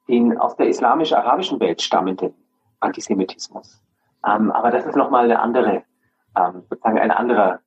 den 0.08 0.36
aus 0.38 0.56
der 0.56 0.68
islamisch-arabischen 0.68 1.58
Welt 1.60 1.80
stammenden 1.80 2.34
Antisemitismus. 2.80 3.82
Ähm, 4.26 4.50
aber 4.50 4.70
das 4.70 4.86
ist 4.86 4.96
nochmal 4.96 5.24
eine 5.24 5.40
andere, 5.40 5.84
ähm, 6.36 6.62
sozusagen 6.68 6.98
eine 6.98 7.16
andere, 7.16 7.60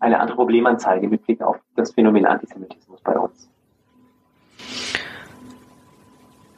eine 0.00 0.20
andere 0.20 0.36
Problemanzeige 0.36 1.08
mit 1.08 1.24
Blick 1.24 1.40
auf 1.40 1.56
das 1.76 1.92
Phänomen 1.92 2.26
Antisemitismus 2.26 3.00
bei 3.02 3.18
uns. 3.18 3.48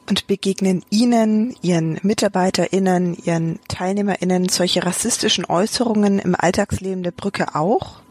Und 0.09 0.27
begegnen 0.27 0.83
Ihnen, 0.89 1.55
Ihren 1.61 1.99
MitarbeiterInnen, 2.03 3.15
Ihren 3.23 3.59
TeilnehmerInnen 3.69 4.49
solche 4.49 4.85
rassistischen 4.85 5.45
Äußerungen 5.45 6.19
im 6.19 6.35
Alltagsleben 6.37 7.03
der 7.03 7.11
Brücke 7.11 7.55
auch? 7.55 8.01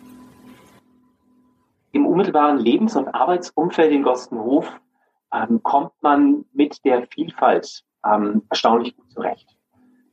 Im 1.93 2.07
unmittelbaren 2.07 2.59
Lebens- 2.59 2.97
und 2.97 3.09
Arbeitsumfeld 3.09 3.93
in 3.93 4.03
Gostenhof 4.03 4.81
ähm, 5.33 5.63
kommt 5.63 5.93
man 6.01 6.47
mit 6.53 6.83
der 6.85 7.07
Vielfalt 7.09 7.85
ähm, 8.05 8.43
erstaunlich 8.49 8.97
gut 8.97 9.11
zurecht. 9.13 9.57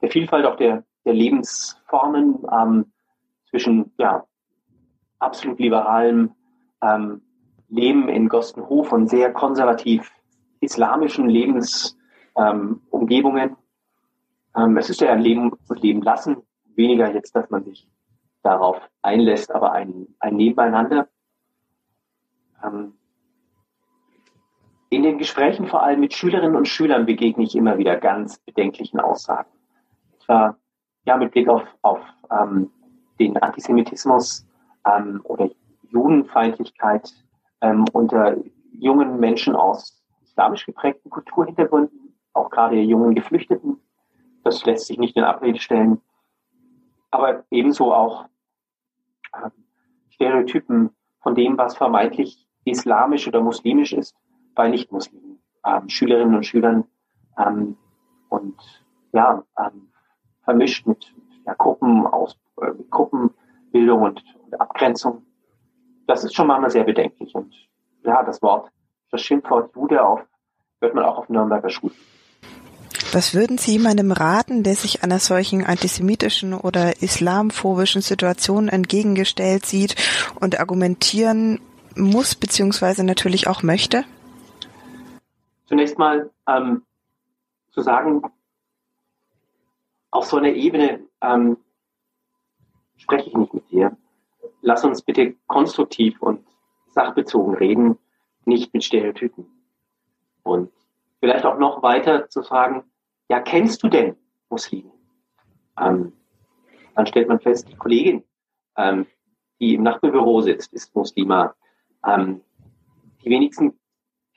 Der 0.02 0.12
Vielfalt 0.12 0.46
auch 0.46 0.56
der, 0.56 0.84
der 1.06 1.14
Lebensformen 1.14 2.46
ähm, 2.52 2.92
zwischen 3.50 3.94
ja, 3.98 4.26
absolut 5.20 5.60
liberalem 5.60 6.32
ähm, 6.82 7.22
Leben 7.70 8.10
in 8.10 8.30
Gostenhof 8.30 8.92
und 8.92 9.10
sehr 9.10 9.34
konservativ 9.34 10.12
islamischen 10.60 11.30
Lebensumgebungen. 11.30 13.56
Ähm, 14.56 14.78
es 14.78 14.90
ist 14.90 15.02
ja 15.02 15.12
ein 15.12 15.22
Leben 15.22 15.52
und 15.68 15.82
Leben 15.82 16.02
lassen, 16.02 16.38
weniger 16.76 17.14
jetzt, 17.14 17.36
dass 17.36 17.50
man 17.50 17.64
sich 17.64 17.88
darauf 18.44 18.78
einlässt, 19.02 19.52
aber 19.52 19.74
ein, 19.74 20.08
ein 20.20 20.36
Nebeneinander. 20.36 21.08
Ähm, 22.64 22.94
in 24.90 25.04
den 25.04 25.18
Gesprächen 25.18 25.68
vor 25.68 25.84
allem 25.84 26.00
mit 26.00 26.14
Schülerinnen 26.14 26.56
und 26.56 26.68
Schülern 26.68 27.06
begegne 27.06 27.44
ich 27.44 27.56
immer 27.56 27.78
wieder 27.78 27.98
ganz 27.98 28.40
bedenklichen 28.40 29.02
Aussagen. 29.02 29.50
Etwa 30.28 30.58
ja, 31.06 31.16
mit 31.16 31.32
Blick 31.32 31.48
auf, 31.48 31.64
auf 31.84 32.02
ähm, 32.30 32.70
den 33.18 33.38
Antisemitismus 33.38 34.46
ähm, 34.86 35.22
oder 35.24 35.50
Judenfeindlichkeit 35.90 37.14
ähm, 37.62 37.86
unter 37.94 38.36
jungen 38.74 39.20
Menschen 39.20 39.56
aus 39.56 40.04
islamisch 40.24 40.66
geprägten 40.66 41.10
Kulturhintergründen, 41.10 42.14
auch 42.34 42.50
gerade 42.50 42.76
jungen 42.76 43.16
Geflüchteten. 43.16 43.80
Das 44.44 44.66
lässt 44.66 44.88
sich 44.88 44.98
nicht 44.98 45.16
in 45.16 45.24
Abrede 45.24 45.60
stellen. 45.60 46.02
aber 47.10 47.46
ebenso 47.50 47.94
auch 47.94 48.26
äh, 49.32 49.50
Stereotypen 50.10 50.90
von 51.22 51.36
dem, 51.36 51.58
was 51.58 51.78
vermeintlich 51.78 52.48
islamisch 52.66 53.28
oder 53.28 53.42
muslimisch 53.42 53.94
ist, 53.94 54.16
bei 54.56 54.68
Nichtmuslimen, 54.68 55.40
ähm, 55.66 55.88
Schülerinnen 55.88 56.36
und 56.36 56.46
Schülern 56.46 56.84
ähm, 57.38 57.78
und 58.28 58.62
ja, 59.14 59.44
ähm, 59.58 59.87
vermischt 60.48 60.88
mit 60.88 61.14
ja, 61.46 61.54
Gruppen 61.56 62.08
aus, 62.08 62.38
äh, 62.62 62.72
Gruppenbildung 62.90 64.02
und, 64.02 64.24
und 64.46 64.62
Abgrenzung. 64.62 65.24
Das 66.08 66.24
ist 66.24 66.34
schon 66.34 66.48
manchmal 66.48 66.72
sehr 66.72 66.86
bedenklich. 66.86 67.36
Und 67.36 67.54
ja, 68.04 68.24
das 68.24 68.42
Wort, 68.42 68.72
das 69.12 69.22
Schimpfwort 69.22 69.76
Jude 69.76 70.02
auf, 70.02 70.22
hört 70.80 70.96
man 70.96 71.04
auch 71.04 71.18
auf 71.18 71.30
Nürnberger 71.30 71.70
Schulen. 71.70 71.96
Was 73.12 73.34
würden 73.34 73.58
Sie 73.58 73.74
jemandem 73.74 74.12
raten, 74.12 74.64
der 74.64 74.76
sich 74.76 75.04
einer 75.04 75.20
solchen 75.20 75.66
antisemitischen 75.66 76.54
oder 76.54 77.02
islamphobischen 77.02 78.02
Situation 78.02 78.70
entgegengestellt 78.70 79.66
sieht 79.66 79.96
und 80.40 80.60
argumentieren 80.60 81.60
muss, 81.96 82.36
beziehungsweise 82.36 83.04
natürlich 83.04 83.48
auch 83.48 83.64
möchte? 83.64 84.06
Zunächst 85.66 85.98
mal 85.98 86.30
ähm, 86.48 86.84
zu 87.72 87.82
sagen, 87.82 88.22
auf 90.18 90.26
so 90.26 90.38
einer 90.38 90.50
Ebene 90.50 91.08
ähm, 91.22 91.58
spreche 92.96 93.30
ich 93.30 93.36
nicht 93.36 93.54
mit 93.54 93.70
dir. 93.70 93.96
Lass 94.62 94.84
uns 94.84 95.04
bitte 95.04 95.36
konstruktiv 95.46 96.20
und 96.22 96.44
sachbezogen 96.88 97.54
reden, 97.54 98.00
nicht 98.46 98.74
mit 98.74 98.84
Stereotypen. 98.84 99.46
Und 100.42 100.72
vielleicht 101.20 101.46
auch 101.46 101.60
noch 101.60 101.84
weiter 101.84 102.30
zu 102.30 102.42
fragen, 102.42 102.84
ja, 103.30 103.40
kennst 103.42 103.84
du 103.84 103.90
denn 103.90 104.16
Muslime? 104.50 104.92
Ähm, 105.80 106.14
dann 106.96 107.06
stellt 107.06 107.28
man 107.28 107.40
fest, 107.40 107.70
die 107.70 107.76
Kollegin, 107.76 108.24
ähm, 108.76 109.06
die 109.60 109.76
im 109.76 109.84
Nachbarbüro 109.84 110.42
sitzt, 110.42 110.74
ist 110.74 110.96
Muslima. 110.96 111.54
Ähm, 112.04 112.42
die 113.24 113.30
wenigsten 113.30 113.80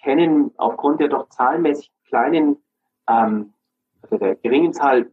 kennen 0.03 0.53
aufgrund 0.59 1.01
der 1.01 1.09
doch 1.09 1.31
zahlenmäßig 1.31 1.91
kleinen, 2.07 2.59
ähm, 3.09 3.55
also 4.03 4.19
der 4.19 4.37
geringen 4.37 4.75
Zahl 4.75 5.11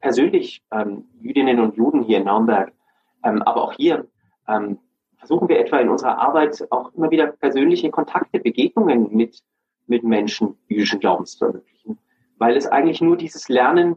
persönlich 0.00 0.62
ähm, 0.72 1.04
Jüdinnen 1.20 1.60
und 1.60 1.76
Juden 1.76 2.02
hier 2.02 2.18
in 2.18 2.24
Naumberg. 2.24 2.72
Ähm, 3.24 3.42
aber 3.42 3.62
auch 3.62 3.72
hier 3.72 4.06
ähm, 4.48 4.78
versuchen 5.16 5.48
wir 5.48 5.58
etwa 5.60 5.78
in 5.78 5.88
unserer 5.88 6.18
Arbeit 6.18 6.66
auch 6.70 6.92
immer 6.94 7.10
wieder 7.10 7.26
persönliche 7.26 7.90
Kontakte, 7.90 8.40
Begegnungen 8.40 9.14
mit, 9.14 9.40
mit 9.86 10.02
Menschen 10.02 10.56
jüdischen 10.68 11.00
Glaubens 11.00 11.36
zu 11.36 11.44
ermöglichen 11.46 11.70
weil 12.40 12.56
es 12.56 12.66
eigentlich 12.66 13.00
nur 13.00 13.16
dieses 13.16 13.48
Lernen 13.48 13.96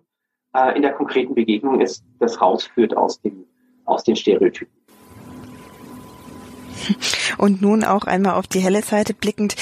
äh, 0.54 0.76
in 0.76 0.84
der 0.84 0.94
konkreten 0.94 1.34
Begegnung 1.34 1.82
ist, 1.82 2.04
das 2.20 2.39
rausführt 2.42 2.96
aus, 2.96 3.20
dem, 3.22 3.46
aus 3.86 4.04
den 4.04 4.16
Stereotypen. 4.16 4.72
Und 7.38 7.62
nun 7.62 7.86
auch 7.86 8.04
einmal 8.04 8.34
auf 8.36 8.48
die 8.48 8.60
helle 8.60 8.82
Seite 8.82 9.13
blickend. 9.13 9.56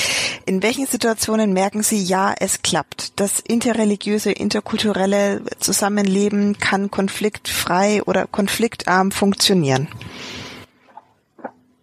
In 0.45 0.63
welchen 0.63 0.86
Situationen 0.86 1.54
merken 1.54 1.84
Sie, 1.84 2.01
ja, 2.04 2.34
es 2.39 2.62
klappt? 2.62 3.19
Das 3.19 3.39
interreligiöse, 3.39 4.32
interkulturelle 4.32 5.41
Zusammenleben 5.60 6.58
kann 6.58 6.89
konfliktfrei 6.89 8.01
oder 8.04 8.27
konfliktarm 8.27 9.12
funktionieren? 9.12 9.88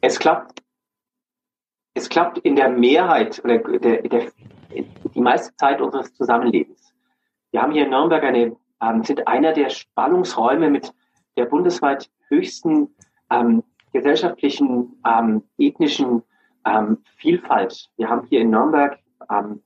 Es 0.01 0.19
klappt, 0.19 0.63
es 1.95 2.09
klappt 2.09 2.39
in 2.39 2.57
der 2.57 2.69
Mehrheit 2.69 3.43
oder 3.45 3.59
der, 3.59 4.03
der, 4.03 4.33
die 5.15 5.21
meiste 5.21 5.55
Zeit 5.57 5.81
unseres 5.81 6.13
Zusammenlebens. 6.15 6.93
Wir 7.51 7.63
haben 7.63 7.73
hier 7.73 7.85
in 7.85 7.91
Nürnberg 7.91 8.23
eine, 8.23 8.57
ähm, 8.83 9.05
sind 9.05 9.27
einer 9.27 9.53
der 9.53 9.71
Spannungsräume 9.71 10.71
mit 10.71 10.93
der 11.37 11.47
bundesweit 11.47 12.11
höchsten 12.29 12.95
ähm, 13.31 13.63
gesellschaftlichen, 13.93 15.01
ähm, 15.07 15.43
ethnischen 15.57 16.23
ähm, 16.65 16.99
Vielfalt. 17.17 17.91
Wir 17.97 18.09
haben 18.09 18.27
hier 18.27 18.41
in 18.41 18.51
Nürnberg 18.51 18.99
ähm, 19.31 19.63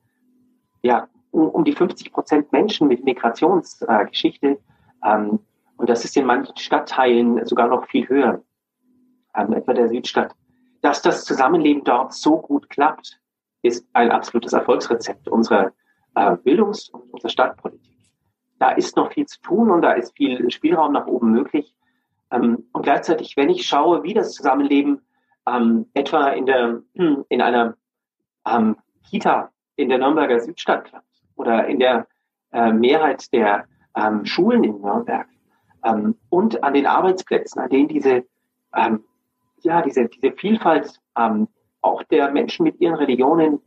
ja, 0.83 1.09
um, 1.31 1.49
um, 1.49 1.65
die 1.65 1.73
50 1.73 2.13
Prozent 2.13 2.53
Menschen 2.53 2.89
mit 2.89 3.05
Migrationsgeschichte. 3.05 4.47
Äh, 4.47 4.59
ähm, 5.05 5.41
und 5.77 5.89
das 5.89 6.05
ist 6.05 6.17
in 6.17 6.27
manchen 6.27 6.57
Stadtteilen 6.57 7.45
sogar 7.47 7.69
noch 7.69 7.87
viel 7.87 8.09
höher, 8.09 8.43
ähm, 9.35 9.53
etwa 9.53 9.73
der 9.73 9.89
Südstadt. 9.89 10.35
Dass 10.81 11.03
das 11.03 11.25
Zusammenleben 11.25 11.85
dort 11.85 12.13
so 12.13 12.39
gut 12.39 12.69
klappt, 12.69 13.21
ist 13.63 13.87
ein 13.93 14.11
absolutes 14.11 14.53
Erfolgsrezept 14.53 15.29
unserer 15.29 15.73
äh, 16.15 16.37
Bildungs- 16.37 16.89
und 16.91 17.13
unserer 17.13 17.31
Stadtpolitik. 17.31 17.93
Da 18.59 18.71
ist 18.71 18.97
noch 18.97 19.13
viel 19.13 19.27
zu 19.27 19.41
tun 19.41 19.71
und 19.71 19.83
da 19.83 19.93
ist 19.93 20.17
viel 20.17 20.51
Spielraum 20.51 20.93
nach 20.93 21.07
oben 21.07 21.33
möglich. 21.33 21.75
Ähm, 22.31 22.65
und 22.73 22.83
gleichzeitig, 22.83 23.37
wenn 23.37 23.51
ich 23.51 23.67
schaue, 23.67 24.03
wie 24.03 24.15
das 24.15 24.33
Zusammenleben 24.33 25.01
ähm, 25.47 25.87
etwa 25.95 26.29
in 26.29 26.47
der 26.47 26.83
in 27.29 27.43
einer 27.43 27.77
ähm, 28.47 28.77
Kita 29.09 29.51
in 29.77 29.89
der 29.89 29.99
Nürnberger 29.99 30.41
Südstadt 30.41 30.93
oder 31.37 31.67
in 31.67 31.79
der 31.79 32.07
äh, 32.53 32.73
Mehrheit 32.73 33.33
der 33.33 33.67
ähm, 33.97 34.25
Schulen 34.25 34.65
in 34.65 34.81
Nürnberg 34.81 35.27
ähm, 35.85 36.17
und 36.29 36.63
an 36.63 36.75
den 36.75 36.87
Arbeitsplätzen, 36.87 37.61
an 37.61 37.71
denen 37.71 37.89
diese 37.89 38.25
ähm, 38.75 39.05
ja 39.61 39.83
diese 39.83 40.09
diese 40.09 40.33
Vielfalt 40.33 41.01
ähm, 41.17 41.49
auch 41.81 42.03
der 42.05 42.31
Menschen 42.31 42.65
mit 42.65 42.81
ihren 42.81 42.95
Religionen 42.95 43.61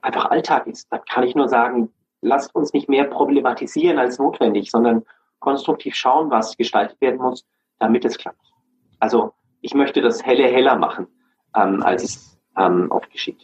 einfach 0.00 0.30
Alltag 0.30 0.66
ist, 0.66 0.90
dann 0.90 1.02
kann 1.10 1.24
ich 1.24 1.34
nur 1.34 1.46
sagen, 1.46 1.92
lasst 2.22 2.54
uns 2.54 2.72
nicht 2.72 2.88
mehr 2.88 3.04
problematisieren 3.04 3.98
als 3.98 4.18
notwendig, 4.18 4.70
sondern 4.70 5.04
konstruktiv 5.40 5.94
schauen, 5.94 6.30
was 6.30 6.56
gestaltet 6.56 7.00
werden 7.00 7.18
muss, 7.18 7.46
damit 7.78 8.04
es 8.04 8.18
klappt. 8.18 8.52
Also 8.98 9.34
ich 9.60 9.74
möchte 9.74 10.00
das 10.00 10.24
helle 10.24 10.44
heller 10.48 10.76
machen, 10.76 11.06
ähm, 11.54 11.82
als 11.82 12.02
es 12.04 12.38
ähm, 12.56 12.90
oft 12.90 13.10
geschieht. 13.10 13.40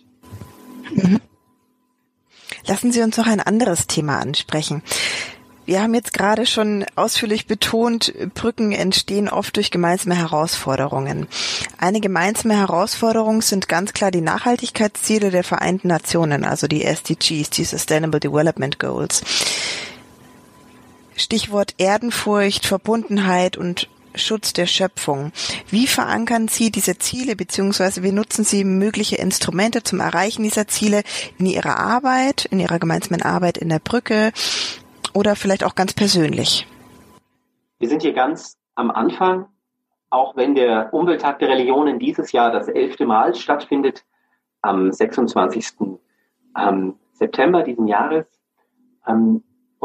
Mhm. 0.90 1.20
Lassen 2.66 2.92
Sie 2.92 3.03
uns 3.03 3.16
noch 3.16 3.27
ein 3.27 3.40
anderes 3.40 3.87
Thema 3.87 4.18
ansprechen. 4.18 4.83
Wir 5.66 5.83
haben 5.83 5.94
jetzt 5.94 6.12
gerade 6.12 6.44
schon 6.44 6.85
ausführlich 6.94 7.46
betont, 7.46 8.12
Brücken 8.35 8.72
entstehen 8.72 9.31
oft 9.31 9.57
durch 9.57 9.70
gemeinsame 9.70 10.14
Herausforderungen. 10.14 11.27
Eine 11.79 12.00
gemeinsame 12.00 12.55
Herausforderung 12.55 13.40
sind 13.40 13.66
ganz 13.66 13.94
klar 13.94 14.11
die 14.11 14.20
Nachhaltigkeitsziele 14.20 15.31
der 15.31 15.42
Vereinten 15.42 15.88
Nationen, 15.88 16.44
also 16.44 16.66
die 16.66 16.85
SDGs, 16.85 17.48
die 17.48 17.64
Sustainable 17.64 18.20
Development 18.20 18.79
Goals. 18.79 19.22
Stichwort 21.16 21.74
Erdenfurcht, 21.79 22.66
Verbundenheit 22.66 23.57
und 23.57 23.88
Schutz 24.14 24.53
der 24.53 24.66
Schöpfung. 24.66 25.33
Wie 25.68 25.87
verankern 25.87 26.48
Sie 26.48 26.70
diese 26.70 26.98
Ziele 26.98 27.37
beziehungsweise 27.37 28.03
wie 28.03 28.12
nutzen 28.12 28.44
Sie 28.44 28.64
mögliche 28.64 29.16
Instrumente 29.16 29.83
zum 29.83 30.00
Erreichen 30.00 30.42
dieser 30.42 30.68
Ziele 30.68 31.03
in 31.38 31.46
Ihrer 31.46 31.79
Arbeit, 31.79 32.44
in 32.46 32.61
Ihrer 32.61 32.79
gemeinsamen 32.79 33.22
Arbeit 33.22 33.59
in 33.59 33.68
der 33.68 33.79
Brücke, 33.79 34.33
oder 35.12 35.37
vielleicht 35.37 35.64
auch 35.64 35.74
ganz 35.74 35.92
persönlich? 35.92 36.66
Wir 37.79 37.88
sind 37.88 38.03
hier 38.03 38.12
ganz 38.12 38.59
am 38.74 38.90
Anfang, 38.90 39.46
auch 40.11 40.37
wenn 40.37 40.55
der 40.55 40.92
Umwelttag 40.92 41.38
der 41.38 41.48
Religionen 41.48 41.98
dieses 41.98 42.33
Jahr 42.33 42.50
das 42.50 42.68
elfte 42.68 43.07
Mal 43.07 43.35
stattfindet, 43.35 44.05
am 44.62 44.92
26. 44.92 45.74
Ähm, 46.57 46.94
September 47.12 47.62
diesen 47.62 47.87
Jahres. 47.87 48.27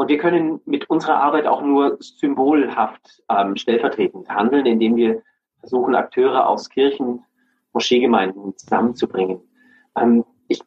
Und 0.00 0.08
wir 0.08 0.16
können 0.16 0.62
mit 0.64 0.88
unserer 0.88 1.16
Arbeit 1.16 1.46
auch 1.46 1.60
nur 1.60 1.98
symbolhaft 2.00 3.22
ähm, 3.28 3.54
stellvertretend 3.56 4.30
handeln, 4.30 4.64
indem 4.64 4.96
wir 4.96 5.22
versuchen, 5.58 5.94
Akteure 5.94 6.48
aus 6.48 6.70
Kirchen, 6.70 7.22
Moscheegemeinden 7.74 8.56
zusammenzubringen. 8.56 9.42
Ähm, 9.94 10.24
ich 10.48 10.62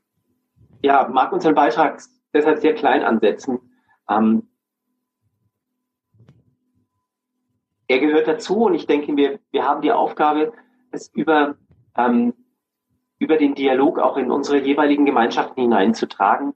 ja, 0.84 1.08
mag 1.08 1.34
unseren 1.34 1.56
Beitrag 1.56 2.00
deshalb 2.32 2.60
sehr 2.60 2.76
klein 2.76 3.02
ansetzen. 3.02 3.58
Ähm, 4.08 4.50
er 7.88 8.02
gehört 8.02 8.28
dazu 8.28 8.66
und 8.66 8.76
ich 8.76 8.86
denke, 8.86 9.18
wir, 9.18 9.40
wir 9.50 9.68
haben 9.68 9.82
die 9.82 9.94
Aufgabe, 9.94 10.54
es 10.92 11.08
über, 11.08 11.56
ähm, 11.98 12.36
über 13.18 13.38
den 13.38 13.56
Dialog 13.56 13.98
auch 13.98 14.18
in 14.18 14.30
unsere 14.30 14.60
jeweiligen 14.60 15.06
Gemeinschaften 15.06 15.60
hineinzutragen 15.60 16.54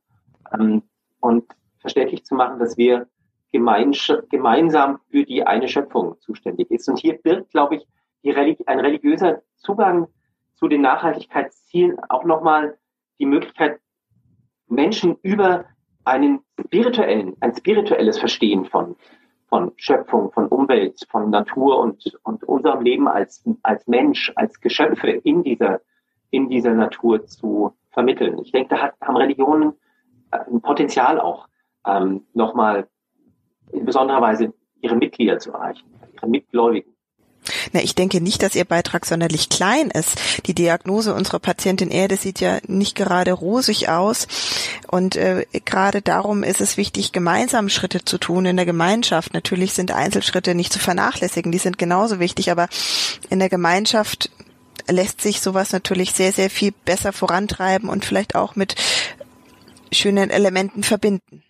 ähm, 0.54 0.84
und 1.20 1.44
verständlich 1.88 2.26
zu 2.26 2.36
machen, 2.36 2.60
dass 2.60 2.78
wir 2.78 3.08
gemeinsam 3.52 5.00
für 5.10 5.24
die 5.24 5.46
eine 5.48 5.68
Schöpfung 5.68 6.20
zuständig 6.20 6.70
ist. 6.70 6.88
Und 6.90 7.00
hier 7.00 7.18
birgt, 7.18 7.52
glaube 7.52 7.78
ich, 7.78 7.88
Religi 8.26 8.66
ein 8.66 8.82
religiöser 8.82 9.42
Zugang 9.56 10.08
zu 10.56 10.68
den 10.68 10.82
Nachhaltigkeitszielen 10.82 11.98
auch 12.10 12.26
nochmal 12.26 12.78
die 13.20 13.26
Möglichkeit, 13.26 13.80
Menschen 14.68 15.16
über 15.22 15.66
einen 16.04 16.42
spirituellen, 16.60 17.38
ein 17.40 17.56
spirituelles 17.56 18.20
Verstehen 18.20 18.66
von 18.66 18.98
von 19.50 19.72
Schöpfung, 19.78 20.32
von 20.32 20.48
Umwelt, 20.48 21.00
von 21.10 21.30
Natur 21.30 21.80
und, 21.80 22.20
und 22.24 22.44
unserem 22.44 22.82
Leben 22.82 23.08
als, 23.08 23.44
als 23.64 23.88
Mensch, 23.88 24.32
als 24.36 24.60
Geschöpfe 24.60 25.10
in 25.10 25.44
dieser, 25.44 25.82
in 26.32 26.50
dieser 26.50 26.74
Natur 26.74 27.26
zu 27.26 27.74
vermitteln. 27.92 28.38
Ich 28.40 28.52
denke, 28.52 28.76
da 28.76 28.82
hat, 28.82 28.96
haben 29.02 29.16
Religionen 29.16 29.74
äh, 30.32 30.40
ein 30.52 30.62
Potenzial 30.62 31.20
auch, 31.20 31.48
ähm, 31.88 32.26
nochmal 32.34 32.88
in 33.72 33.86
besonderer 33.86 34.22
Weise 34.22 34.54
ihre 34.82 34.96
Mitglieder 34.96 35.40
zu 35.40 35.52
erreichen, 35.52 35.86
ihre 36.14 36.28
Mitgläubigen. 36.28 36.94
Na, 37.72 37.82
ich 37.82 37.96
denke 37.96 38.22
nicht, 38.22 38.44
dass 38.44 38.56
Ihr 38.56 38.66
Beitrag 38.66 39.06
sonderlich 39.06 39.50
klein 39.50 39.90
ist. 39.90 40.18
Die 40.48 40.54
Diagnose 40.54 41.14
unserer 41.14 41.40
Patientin 41.40 41.90
Erde 41.90 42.18
sieht 42.18 42.40
ja 42.40 42.60
nicht 42.68 42.96
gerade 42.96 43.32
rosig 43.32 43.90
aus. 43.90 44.28
Und 44.88 45.16
äh, 45.16 45.46
gerade 45.66 46.02
darum 46.02 46.44
ist 46.44 46.62
es 46.62 46.78
wichtig, 46.78 47.12
gemeinsam 47.12 47.70
Schritte 47.70 48.04
zu 48.04 48.18
tun 48.18 48.46
in 48.46 48.58
der 48.58 48.66
Gemeinschaft. 48.66 49.34
Natürlich 49.34 49.74
sind 49.74 49.92
Einzelschritte 49.92 50.56
nicht 50.56 50.74
zu 50.74 50.80
vernachlässigen, 50.80 51.52
die 51.52 51.58
sind 51.58 51.78
genauso 51.78 52.20
wichtig, 52.20 52.52
aber 52.52 52.68
in 53.30 53.40
der 53.40 53.50
Gemeinschaft 53.50 54.30
lässt 54.90 55.22
sich 55.22 55.42
sowas 55.42 55.74
natürlich 55.74 56.14
sehr, 56.14 56.32
sehr 56.32 56.50
viel 56.50 56.74
besser 56.86 57.12
vorantreiben 57.12 57.90
und 57.90 58.06
vielleicht 58.06 58.36
auch 58.36 58.56
mit 58.56 58.76
schönen 59.92 60.30
Elementen 60.30 60.84
verbinden. 60.84 61.44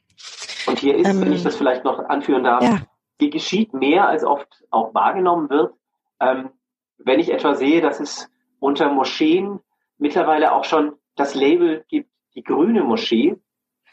Und 0.67 0.79
hier 0.79 0.95
ist, 0.95 1.07
ähm, 1.07 1.21
wenn 1.21 1.33
ich 1.33 1.43
das 1.43 1.55
vielleicht 1.55 1.83
noch 1.83 1.99
anführen 1.99 2.43
darf, 2.43 2.63
ja. 2.63 2.79
hier 3.19 3.29
geschieht 3.29 3.73
mehr, 3.73 4.07
als 4.07 4.23
oft 4.23 4.63
auch 4.69 4.93
wahrgenommen 4.93 5.49
wird. 5.49 5.73
Ähm, 6.19 6.49
wenn 6.97 7.19
ich 7.19 7.31
etwa 7.31 7.55
sehe, 7.55 7.81
dass 7.81 7.99
es 7.99 8.29
unter 8.59 8.91
Moscheen 8.91 9.59
mittlerweile 9.97 10.53
auch 10.53 10.63
schon 10.63 10.93
das 11.15 11.35
Label 11.35 11.85
gibt, 11.87 12.09
die 12.35 12.43
grüne 12.43 12.83
Moschee 12.83 13.35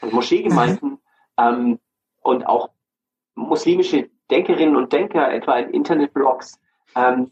und 0.01 0.13
Moscheegemeinden 0.13 0.89
mhm. 0.91 0.99
ähm, 1.37 1.79
und 2.21 2.45
auch 2.47 2.69
muslimische 3.35 4.09
Denkerinnen 4.31 4.75
und 4.75 4.91
Denker, 4.91 5.31
etwa 5.31 5.57
in 5.57 5.71
Internetblogs, 5.71 6.59
ähm, 6.95 7.31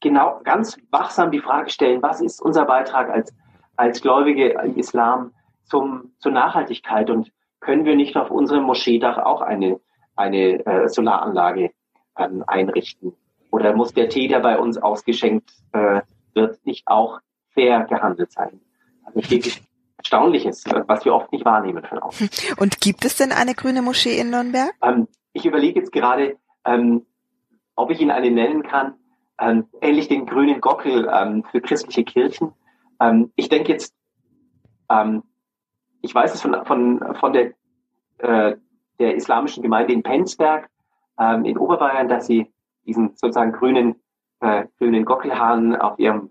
genau 0.00 0.40
ganz 0.44 0.78
wachsam 0.90 1.30
die 1.30 1.40
Frage 1.40 1.70
stellen, 1.70 2.02
was 2.02 2.20
ist 2.20 2.40
unser 2.40 2.64
Beitrag 2.64 3.10
als, 3.10 3.34
als 3.76 4.02
Gläubige 4.02 4.50
im 4.50 4.76
Islam 4.76 5.32
zum, 5.64 6.14
zur 6.18 6.32
Nachhaltigkeit 6.32 7.10
und 7.10 7.32
können 7.66 7.84
wir 7.84 7.96
nicht 7.96 8.16
auf 8.16 8.30
unserem 8.30 8.62
Moscheedach 8.62 9.18
auch 9.18 9.40
eine, 9.40 9.80
eine 10.14 10.64
äh, 10.64 10.88
Solaranlage 10.88 11.72
ähm, 12.16 12.44
einrichten? 12.46 13.12
Oder 13.50 13.74
muss 13.74 13.92
der 13.92 14.08
Tee, 14.08 14.28
der 14.28 14.38
bei 14.38 14.56
uns 14.56 14.78
ausgeschenkt 14.78 15.50
äh, 15.72 16.02
wird, 16.34 16.64
nicht 16.64 16.86
auch 16.86 17.18
fair 17.54 17.84
gehandelt 17.84 18.30
sein? 18.30 18.60
Also 19.04 19.30
wirklich 19.30 19.60
Erstaunliches, 19.98 20.64
was 20.86 21.04
wir 21.04 21.12
oft 21.12 21.32
nicht 21.32 21.44
wahrnehmen 21.44 21.82
von 21.84 21.98
außen. 21.98 22.30
Und 22.58 22.80
gibt 22.80 23.04
es 23.04 23.16
denn 23.16 23.32
eine 23.32 23.54
grüne 23.54 23.82
Moschee 23.82 24.20
in 24.20 24.30
Nürnberg? 24.30 24.72
Ähm, 24.80 25.08
ich 25.32 25.44
überlege 25.44 25.80
jetzt 25.80 25.90
gerade, 25.90 26.36
ähm, 26.64 27.04
ob 27.74 27.90
ich 27.90 28.00
Ihnen 28.00 28.12
eine 28.12 28.30
nennen 28.30 28.62
kann, 28.62 28.94
ähm, 29.40 29.66
ähnlich 29.80 30.06
den 30.06 30.26
grünen 30.26 30.60
Gockel 30.60 31.10
ähm, 31.12 31.42
für 31.50 31.60
christliche 31.60 32.04
Kirchen. 32.04 32.52
Ähm, 33.00 33.32
ich 33.34 33.48
denke 33.48 33.72
jetzt, 33.72 33.92
ähm, 34.88 35.24
ich 36.02 36.14
weiß 36.14 36.34
es 36.34 36.42
von, 36.42 36.64
von, 36.64 37.14
von 37.18 37.32
der, 37.32 37.52
äh, 38.18 38.56
der 38.98 39.14
islamischen 39.14 39.62
Gemeinde 39.62 39.92
in 39.92 40.02
Penzberg 40.02 40.68
ähm, 41.18 41.44
in 41.44 41.58
Oberbayern, 41.58 42.08
dass 42.08 42.26
sie 42.26 42.52
diesen 42.86 43.16
sozusagen 43.16 43.52
grünen, 43.52 43.96
äh, 44.40 44.64
grünen 44.78 45.04
Gockelhahn 45.04 45.76
auf 45.76 45.98
ihrem, 45.98 46.30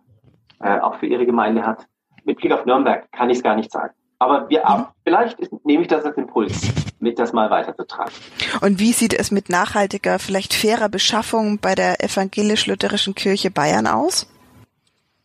äh, 0.61 0.79
auch 0.79 0.95
für 0.95 1.07
ihre 1.07 1.25
Gemeinde 1.25 1.65
hat. 1.65 1.87
Mit 2.23 2.37
Blick 2.37 2.51
auf 2.51 2.65
Nürnberg 2.65 3.11
kann 3.11 3.29
ich 3.29 3.37
es 3.37 3.43
gar 3.43 3.55
nicht 3.55 3.71
sagen. 3.71 3.93
Aber 4.17 4.49
wir, 4.49 4.63
mhm. 4.67 4.85
vielleicht 5.03 5.37
nehme 5.65 5.83
ich 5.83 5.87
das 5.87 6.05
als 6.05 6.17
Impuls 6.17 6.73
mit, 6.99 7.19
das 7.19 7.33
mal 7.33 7.49
weiterzutragen. 7.49 8.13
Und 8.61 8.79
wie 8.79 8.93
sieht 8.93 9.13
es 9.13 9.29
mit 9.29 9.49
nachhaltiger, 9.49 10.17
vielleicht 10.19 10.53
fairer 10.53 10.89
Beschaffung 10.89 11.59
bei 11.59 11.75
der 11.75 12.03
evangelisch-lutherischen 12.03 13.13
Kirche 13.13 13.51
Bayern 13.51 13.87
aus? 13.87 14.31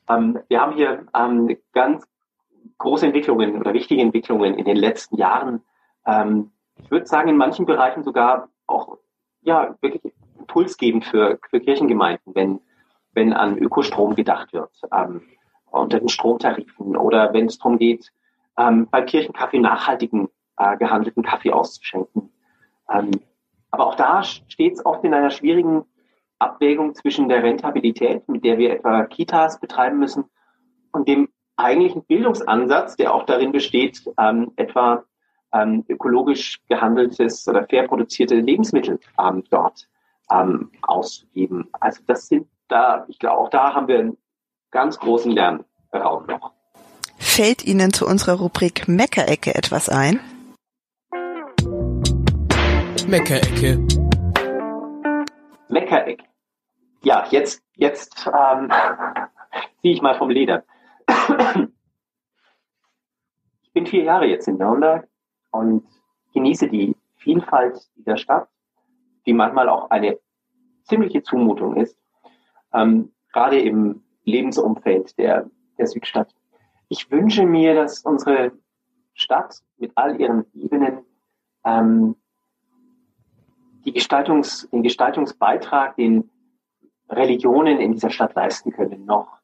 Ähm, 0.08 0.40
wir 0.48 0.60
haben 0.60 0.74
hier 0.74 1.06
ähm, 1.14 1.56
ganz 1.72 2.04
große 2.78 3.06
Entwicklungen 3.06 3.58
oder 3.58 3.74
wichtige 3.74 4.02
Entwicklungen 4.02 4.54
in 4.54 4.64
den 4.64 4.76
letzten 4.76 5.16
Jahren. 5.16 5.62
Ähm, 6.06 6.50
ich 6.82 6.90
würde 6.90 7.06
sagen, 7.06 7.28
in 7.28 7.36
manchen 7.36 7.66
Bereichen 7.66 8.02
sogar 8.04 8.48
auch 8.66 8.98
ja 9.42 9.76
wirklich 9.80 10.12
impulsgebend 10.38 11.04
für, 11.04 11.38
für 11.48 11.60
Kirchengemeinden, 11.60 12.34
wenn, 12.34 12.60
wenn 13.12 13.32
an 13.32 13.58
Ökostrom 13.58 14.14
gedacht 14.14 14.52
wird, 14.52 14.70
ähm, 14.92 15.22
unter 15.70 16.00
den 16.00 16.08
Stromtarifen 16.08 16.96
oder 16.96 17.32
wenn 17.32 17.46
es 17.46 17.58
darum 17.58 17.78
geht, 17.78 18.10
ähm, 18.56 18.88
beim 18.90 19.06
Kirchenkaffee 19.06 19.60
nachhaltigen 19.60 20.28
äh, 20.56 20.76
gehandelten 20.76 21.22
Kaffee 21.22 21.52
auszuschenken. 21.52 22.32
Ähm, 22.90 23.10
aber 23.70 23.86
auch 23.86 23.94
da 23.94 24.22
steht 24.22 24.74
es 24.74 24.84
oft 24.84 25.04
in 25.04 25.14
einer 25.14 25.30
schwierigen 25.30 25.84
Abwägung 26.38 26.94
zwischen 26.94 27.28
der 27.28 27.42
Rentabilität, 27.42 28.28
mit 28.28 28.44
der 28.44 28.58
wir 28.58 28.72
etwa 28.72 29.04
Kitas 29.04 29.60
betreiben 29.60 29.98
müssen, 29.98 30.24
und 30.92 31.06
dem 31.06 31.28
eigentlichen 31.62 32.04
Bildungsansatz, 32.04 32.96
der 32.96 33.14
auch 33.14 33.24
darin 33.24 33.52
besteht, 33.52 34.02
ähm, 34.18 34.52
etwa 34.56 35.04
ähm, 35.52 35.84
ökologisch 35.88 36.60
gehandeltes 36.68 37.46
oder 37.48 37.66
fair 37.66 37.86
produzierte 37.86 38.36
Lebensmittel 38.36 39.00
ähm, 39.18 39.44
dort 39.50 39.88
ähm, 40.32 40.70
auszugeben. 40.82 41.68
Also 41.72 42.02
das 42.06 42.28
sind 42.28 42.46
da, 42.68 43.04
ich 43.08 43.18
glaube, 43.18 43.38
auch 43.38 43.50
da 43.50 43.74
haben 43.74 43.88
wir 43.88 43.98
einen 43.98 44.16
ganz 44.70 44.98
großen 44.98 45.32
Lernraum 45.32 46.26
noch. 46.26 46.52
Fällt 47.18 47.64
Ihnen 47.64 47.92
zu 47.92 48.06
unserer 48.06 48.38
Rubrik 48.38 48.88
Meckerecke 48.88 49.54
etwas 49.54 49.88
ein? 49.88 50.20
Meckerecke. 53.06 53.86
Meckerecke. 55.68 56.24
Ja, 57.02 57.26
jetzt, 57.30 57.62
jetzt 57.74 58.26
ähm, 58.26 58.70
ziehe 59.82 59.94
ich 59.94 60.02
mal 60.02 60.16
vom 60.16 60.30
Leder. 60.30 60.64
Ich 63.62 63.72
bin 63.72 63.86
vier 63.86 64.02
Jahre 64.02 64.26
jetzt 64.26 64.48
in 64.48 64.56
Nürnberg 64.56 65.08
und 65.52 65.86
genieße 66.34 66.68
die 66.68 66.96
Vielfalt 67.16 67.88
dieser 67.96 68.16
Stadt, 68.16 68.48
die 69.26 69.32
manchmal 69.32 69.68
auch 69.68 69.90
eine 69.90 70.18
ziemliche 70.84 71.22
Zumutung 71.22 71.76
ist, 71.76 71.96
ähm, 72.72 73.12
gerade 73.32 73.60
im 73.60 74.02
Lebensumfeld 74.24 75.16
der, 75.18 75.48
der 75.78 75.86
Südstadt. 75.86 76.34
Ich 76.88 77.10
wünsche 77.10 77.46
mir, 77.46 77.74
dass 77.74 78.00
unsere 78.00 78.52
Stadt 79.14 79.60
mit 79.76 79.92
all 79.94 80.20
ihren 80.20 80.46
Ebenen 80.52 81.04
ähm, 81.64 82.16
die 83.84 83.92
Gestaltungs, 83.92 84.68
den 84.70 84.82
Gestaltungsbeitrag, 84.82 85.96
den 85.96 86.30
Religionen 87.08 87.78
in 87.78 87.92
dieser 87.92 88.10
Stadt 88.10 88.34
leisten 88.34 88.72
können, 88.72 89.04
noch 89.04 89.38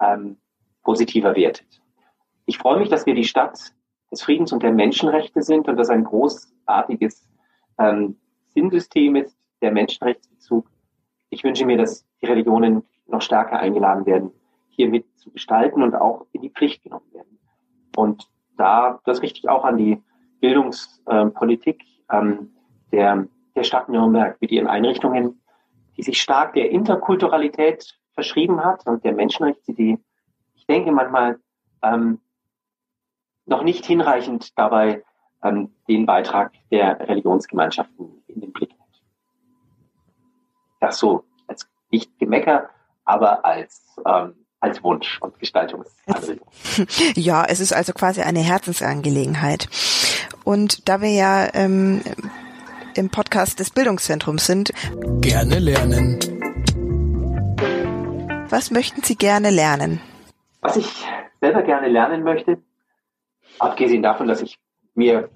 ähm, 0.00 0.38
positiver 0.82 1.34
wertet. 1.36 1.80
Ich 2.46 2.58
freue 2.58 2.78
mich, 2.78 2.88
dass 2.88 3.06
wir 3.06 3.14
die 3.14 3.24
Stadt 3.24 3.72
des 4.10 4.22
Friedens 4.22 4.52
und 4.52 4.62
der 4.62 4.72
Menschenrechte 4.72 5.42
sind 5.42 5.68
und 5.68 5.76
dass 5.76 5.90
ein 5.90 6.04
großartiges 6.04 7.28
ähm, 7.78 8.18
Sinnsystem 8.48 9.16
ist, 9.16 9.36
der 9.60 9.72
Menschenrechtsbezug. 9.72 10.68
Ich 11.30 11.44
wünsche 11.44 11.64
mir, 11.64 11.78
dass 11.78 12.04
die 12.20 12.26
Religionen 12.26 12.82
noch 13.06 13.22
stärker 13.22 13.58
eingeladen 13.58 14.06
werden, 14.06 14.32
hier 14.68 14.88
mit 14.88 15.06
zu 15.18 15.30
gestalten 15.30 15.82
und 15.82 15.94
auch 15.94 16.26
in 16.32 16.42
die 16.42 16.50
Pflicht 16.50 16.82
genommen 16.82 17.12
werden. 17.12 17.38
Und 17.96 18.28
da, 18.56 19.00
das 19.04 19.22
richte 19.22 19.38
ich 19.38 19.48
auch 19.48 19.64
an 19.64 19.78
die 19.78 20.02
Bildungspolitik 20.40 21.82
ähm, 22.10 22.50
der, 22.90 23.26
der 23.54 23.62
Stadt 23.62 23.88
Nürnberg 23.88 24.40
mit 24.40 24.50
ihren 24.50 24.66
Einrichtungen, 24.66 25.40
die 25.96 26.02
sich 26.02 26.20
stark 26.20 26.54
der 26.54 26.70
Interkulturalität 26.70 27.98
verschrieben 28.14 28.64
hat 28.64 28.86
und 28.86 29.04
der 29.04 29.12
Menschenrechtsidee 29.12 29.98
denke 30.72 30.90
manchmal, 30.90 31.38
ähm, 31.82 32.20
noch 33.44 33.62
nicht 33.62 33.84
hinreichend 33.84 34.56
dabei 34.56 35.04
ähm, 35.42 35.74
den 35.88 36.06
Beitrag 36.06 36.52
der 36.70 36.98
Religionsgemeinschaften 37.08 38.22
in 38.26 38.40
den 38.40 38.52
Blick 38.52 38.70
nimmt. 38.70 39.02
Das 40.80 40.98
so 40.98 41.24
als 41.46 41.68
nicht 41.90 42.18
Gemecker, 42.18 42.70
aber 43.04 43.44
als, 43.44 43.96
ähm, 44.06 44.46
als 44.60 44.82
Wunsch 44.82 45.20
und 45.20 45.38
Gestaltungsanregung. 45.38 46.48
Ja, 47.14 47.44
es 47.44 47.60
ist 47.60 47.72
also 47.72 47.92
quasi 47.92 48.22
eine 48.22 48.40
Herzensangelegenheit. 48.40 49.68
Und 50.44 50.88
da 50.88 51.02
wir 51.02 51.10
ja 51.10 51.48
ähm, 51.52 52.00
im 52.94 53.10
Podcast 53.10 53.60
des 53.60 53.70
Bildungszentrums 53.70 54.46
sind, 54.46 54.72
gerne 55.20 55.58
lernen. 55.58 56.18
Was 58.48 58.70
möchten 58.70 59.02
Sie 59.02 59.16
gerne 59.16 59.50
lernen? 59.50 60.00
Was 60.62 60.76
ich 60.76 61.04
selber 61.40 61.62
gerne 61.62 61.88
lernen 61.88 62.22
möchte, 62.22 62.62
abgesehen 63.58 64.00
davon, 64.00 64.28
dass 64.28 64.42
ich 64.42 64.60
mir 64.94 65.28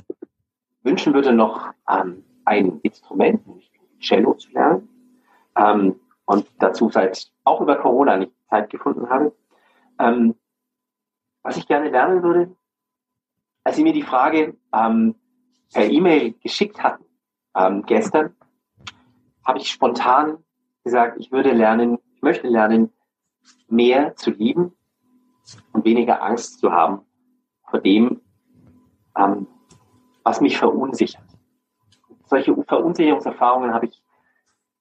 wünschen 0.84 1.14
würde, 1.14 1.32
noch 1.32 1.72
ähm, 1.90 2.24
ein 2.44 2.78
Instrument, 2.82 3.44
nämlich 3.44 3.72
Cello 3.98 4.34
zu 4.34 4.52
lernen, 4.52 4.88
ähm, 5.56 6.00
und 6.26 6.46
dazu 6.60 6.90
seit 6.90 7.32
auch 7.42 7.60
über 7.60 7.76
Corona 7.76 8.16
nicht 8.16 8.32
Zeit 8.48 8.70
gefunden 8.70 9.10
habe. 9.10 9.34
Ähm, 9.98 10.36
was 11.42 11.56
ich 11.56 11.66
gerne 11.66 11.90
lernen 11.90 12.22
würde, 12.22 12.56
als 13.64 13.74
Sie 13.74 13.82
mir 13.82 13.92
die 13.92 14.02
Frage 14.02 14.56
ähm, 14.72 15.16
per 15.72 15.90
E-Mail 15.90 16.34
geschickt 16.34 16.80
hatten, 16.84 17.04
ähm, 17.56 17.82
gestern, 17.84 18.36
habe 19.44 19.58
ich 19.58 19.70
spontan 19.70 20.44
gesagt, 20.84 21.18
ich 21.18 21.32
würde 21.32 21.50
lernen, 21.50 21.98
ich 22.14 22.22
möchte 22.22 22.46
lernen, 22.46 22.92
mehr 23.68 24.14
zu 24.14 24.30
lieben 24.30 24.75
und 25.72 25.84
weniger 25.84 26.22
Angst 26.22 26.60
zu 26.60 26.72
haben 26.72 27.00
vor 27.68 27.80
dem, 27.80 28.20
ähm, 29.16 29.46
was 30.24 30.40
mich 30.40 30.58
verunsichert. 30.58 31.22
Solche 32.26 32.54
Verunsicherungserfahrungen 32.64 33.72
habe 33.72 33.86
ich 33.86 34.02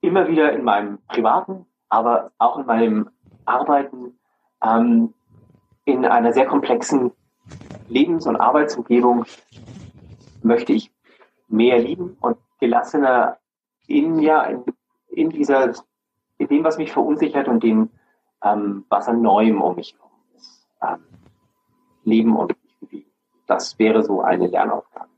immer 0.02 0.28
wieder 0.28 0.52
in 0.54 0.64
meinem 0.64 1.00
privaten 1.08 1.66
aber 1.90 2.32
auch 2.38 2.60
in 2.60 2.66
meinem 2.66 3.10
Arbeiten 3.46 4.18
ähm, 4.64 5.14
in 5.86 6.06
einer 6.06 6.34
sehr 6.34 6.46
komplexen 6.46 7.12
Lebens- 7.88 8.26
und 8.26 8.36
Arbeitsumgebung 8.36 9.26
möchte 10.42 10.74
ich 10.74 10.92
mehr 11.48 11.80
lieben 11.80 12.18
und 12.22 12.38
gelassener 12.60 13.38
in, 13.88 14.20
ja, 14.20 14.44
in, 14.44 14.64
in 15.10 15.30
dieser, 15.30 15.74
in 16.38 16.48
dem, 16.48 16.64
was 16.64 16.78
mich 16.78 16.92
verunsichert 16.92 17.48
und 17.48 17.64
dem, 17.64 17.92
ähm, 18.44 18.86
was 18.90 19.08
an 19.08 19.22
Neuem 19.22 19.62
um 19.62 19.76
mich 19.76 19.94
ist. 19.94 20.05
Ähm, 20.94 21.04
leben 22.04 22.36
und 22.36 22.54
bewegen. 22.80 23.10
Das 23.48 23.78
wäre 23.80 24.04
so 24.04 24.22
eine 24.22 24.48
Lernaufgabe. 24.48 25.10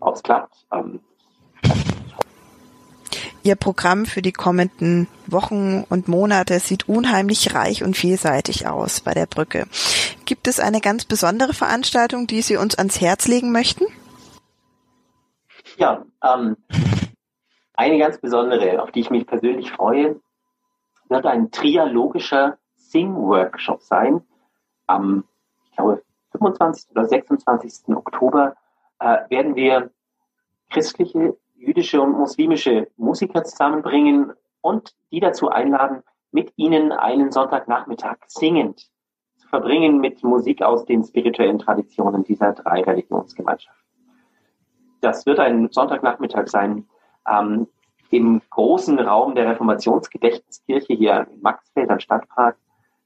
Ob 0.00 0.14
es 0.14 0.22
klappt, 0.22 0.66
ähm, 0.72 1.00
Ihr 3.44 3.56
Programm 3.56 4.06
für 4.06 4.22
die 4.22 4.32
kommenden 4.32 5.08
Wochen 5.26 5.84
und 5.88 6.06
Monate 6.06 6.60
sieht 6.60 6.88
unheimlich 6.88 7.54
reich 7.54 7.82
und 7.82 7.96
vielseitig 7.96 8.68
aus 8.68 9.00
bei 9.00 9.14
der 9.14 9.26
Brücke. 9.26 9.66
Gibt 10.24 10.46
es 10.46 10.60
eine 10.60 10.80
ganz 10.80 11.04
besondere 11.04 11.52
Veranstaltung, 11.52 12.28
die 12.28 12.42
Sie 12.42 12.56
uns 12.56 12.76
ans 12.76 13.00
Herz 13.00 13.26
legen 13.26 13.50
möchten? 13.50 13.84
Ja, 15.76 16.04
ähm, 16.22 16.56
eine 17.74 17.98
ganz 17.98 18.18
besondere, 18.18 18.80
auf 18.80 18.92
die 18.92 19.00
ich 19.00 19.10
mich 19.10 19.26
persönlich 19.26 19.72
freue, 19.72 20.20
wird 21.08 21.26
ein 21.26 21.50
trialogischer 21.50 22.58
Sing-Workshop 22.76 23.82
sein. 23.82 24.20
Am, 24.86 25.24
ich 25.64 25.76
glaube, 25.76 26.02
25. 26.32 26.90
oder 26.90 27.06
26. 27.06 27.94
Oktober 27.96 28.56
äh, 28.98 29.18
werden 29.28 29.54
wir 29.54 29.90
christliche 30.70 31.36
jüdische 31.54 32.00
und 32.00 32.12
muslimische 32.12 32.88
Musiker 32.96 33.44
zusammenbringen 33.44 34.32
und 34.60 34.94
die 35.10 35.20
dazu 35.20 35.48
einladen, 35.48 36.02
mit 36.32 36.52
ihnen 36.56 36.92
einen 36.92 37.30
Sonntagnachmittag 37.30 38.16
singend 38.26 38.90
zu 39.36 39.48
verbringen 39.48 39.98
mit 39.98 40.22
Musik 40.24 40.62
aus 40.62 40.86
den 40.86 41.04
spirituellen 41.04 41.58
Traditionen 41.58 42.24
dieser 42.24 42.52
drei 42.52 42.82
Religionsgemeinschaften. 42.82 43.82
Das 45.02 45.26
wird 45.26 45.40
ein 45.40 45.68
Sonntagnachmittag 45.70 46.48
sein 46.48 46.88
ähm, 47.28 47.68
im 48.10 48.40
großen 48.50 48.98
Raum 48.98 49.34
der 49.34 49.50
Reformationsgedächtniskirche 49.50 50.94
hier 50.94 51.26
in 51.30 51.42
Maxfeld 51.42 51.90
am 51.90 52.00
Stadtpark 52.00 52.56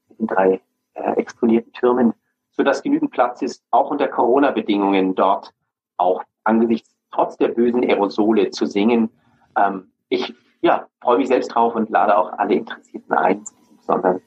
mit 0.09 0.19
den 0.19 0.27
drei 0.27 0.61
äh, 0.97 1.11
exponierten 1.13 1.71
Türmen, 1.73 2.13
sodass 2.51 2.81
genügend 2.81 3.11
Platz 3.11 3.41
ist, 3.41 3.63
auch 3.71 3.91
unter 3.91 4.07
Corona-Bedingungen 4.07 5.15
dort 5.15 5.51
auch 5.97 6.23
angesichts 6.43 6.95
trotz 7.11 7.37
der 7.37 7.49
bösen 7.49 7.83
Aerosole 7.83 8.49
zu 8.51 8.65
singen. 8.65 9.09
Ähm, 9.55 9.91
ich 10.09 10.33
ja, 10.61 10.87
freue 11.01 11.19
mich 11.19 11.27
selbst 11.27 11.49
drauf 11.49 11.75
und 11.75 11.89
lade 11.89 12.17
auch 12.17 12.33
alle 12.33 12.55
Interessierten 12.55 13.15
ein 13.15 13.43
besonderen 13.77 14.21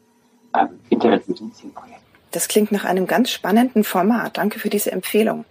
ähm, 0.56 0.80
interessiven 0.88 1.52
Zielprojekt. 1.52 2.00
Das 2.30 2.48
klingt 2.48 2.70
nach 2.70 2.84
einem 2.84 3.06
ganz 3.06 3.30
spannenden 3.30 3.84
Format. 3.84 4.38
Danke 4.38 4.58
für 4.58 4.70
diese 4.70 4.92
Empfehlung. 4.92 5.44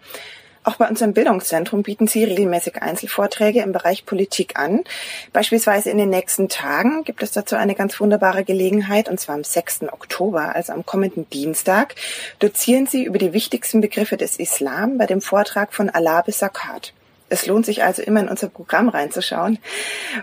Auch 0.63 0.75
bei 0.75 0.87
unserem 0.87 1.13
Bildungszentrum 1.13 1.83
bieten 1.83 2.07
Sie 2.07 2.23
regelmäßig 2.23 2.81
Einzelvorträge 2.81 3.61
im 3.61 3.71
Bereich 3.71 4.05
Politik 4.05 4.59
an. 4.59 4.83
Beispielsweise 5.31 5.89
in 5.89 5.97
den 5.97 6.09
nächsten 6.09 6.49
Tagen 6.49 7.03
gibt 7.05 7.23
es 7.23 7.31
dazu 7.31 7.55
eine 7.55 7.75
ganz 7.75 7.99
wunderbare 7.99 8.43
Gelegenheit, 8.43 9.09
und 9.09 9.19
zwar 9.19 9.35
am 9.35 9.43
6. 9.43 9.83
Oktober, 9.91 10.55
also 10.55 10.73
am 10.73 10.85
kommenden 10.85 11.29
Dienstag, 11.29 11.95
dozieren 12.39 12.87
Sie 12.87 13.03
über 13.03 13.17
die 13.17 13.33
wichtigsten 13.33 13.81
Begriffe 13.81 14.17
des 14.17 14.35
Islam 14.35 14.97
bei 14.97 15.05
dem 15.05 15.21
Vortrag 15.21 15.73
von 15.73 15.89
Alabe 15.89 16.31
Sakat. 16.31 16.93
Es 17.29 17.45
lohnt 17.45 17.65
sich 17.65 17.83
also 17.83 18.01
immer 18.01 18.19
in 18.19 18.27
unser 18.27 18.49
Programm 18.49 18.89
reinzuschauen. 18.89 19.59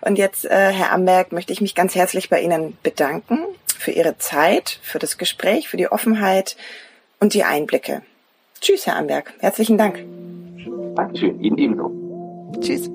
Und 0.03 0.19
jetzt, 0.19 0.45
äh, 0.45 0.73
Herr 0.73 0.93
Amberg, 0.93 1.33
möchte 1.33 1.53
ich 1.53 1.61
mich 1.61 1.75
ganz 1.75 1.95
herzlich 1.95 2.29
bei 2.29 2.41
Ihnen 2.41 2.77
bedanken 2.83 3.39
für 3.79 3.93
Ihre 3.93 4.19
Zeit, 4.19 4.81
für 4.83 4.99
das 4.99 5.17
Gespräch, 5.17 5.69
für 5.69 5.77
die 5.77 5.91
Offenheit 5.91 6.57
und 7.21 7.33
die 7.33 7.45
Einblicke. 7.45 8.03
Tschüss, 8.61 8.87
Herr 8.87 8.97
Amberg. 8.97 9.33
Herzlichen 9.39 9.79
Dank. 9.79 10.16
Dankeschön. 10.97 11.41
Ihnen 11.41 11.59
ebenso. 11.59 11.93
Tschüss. 12.61 12.91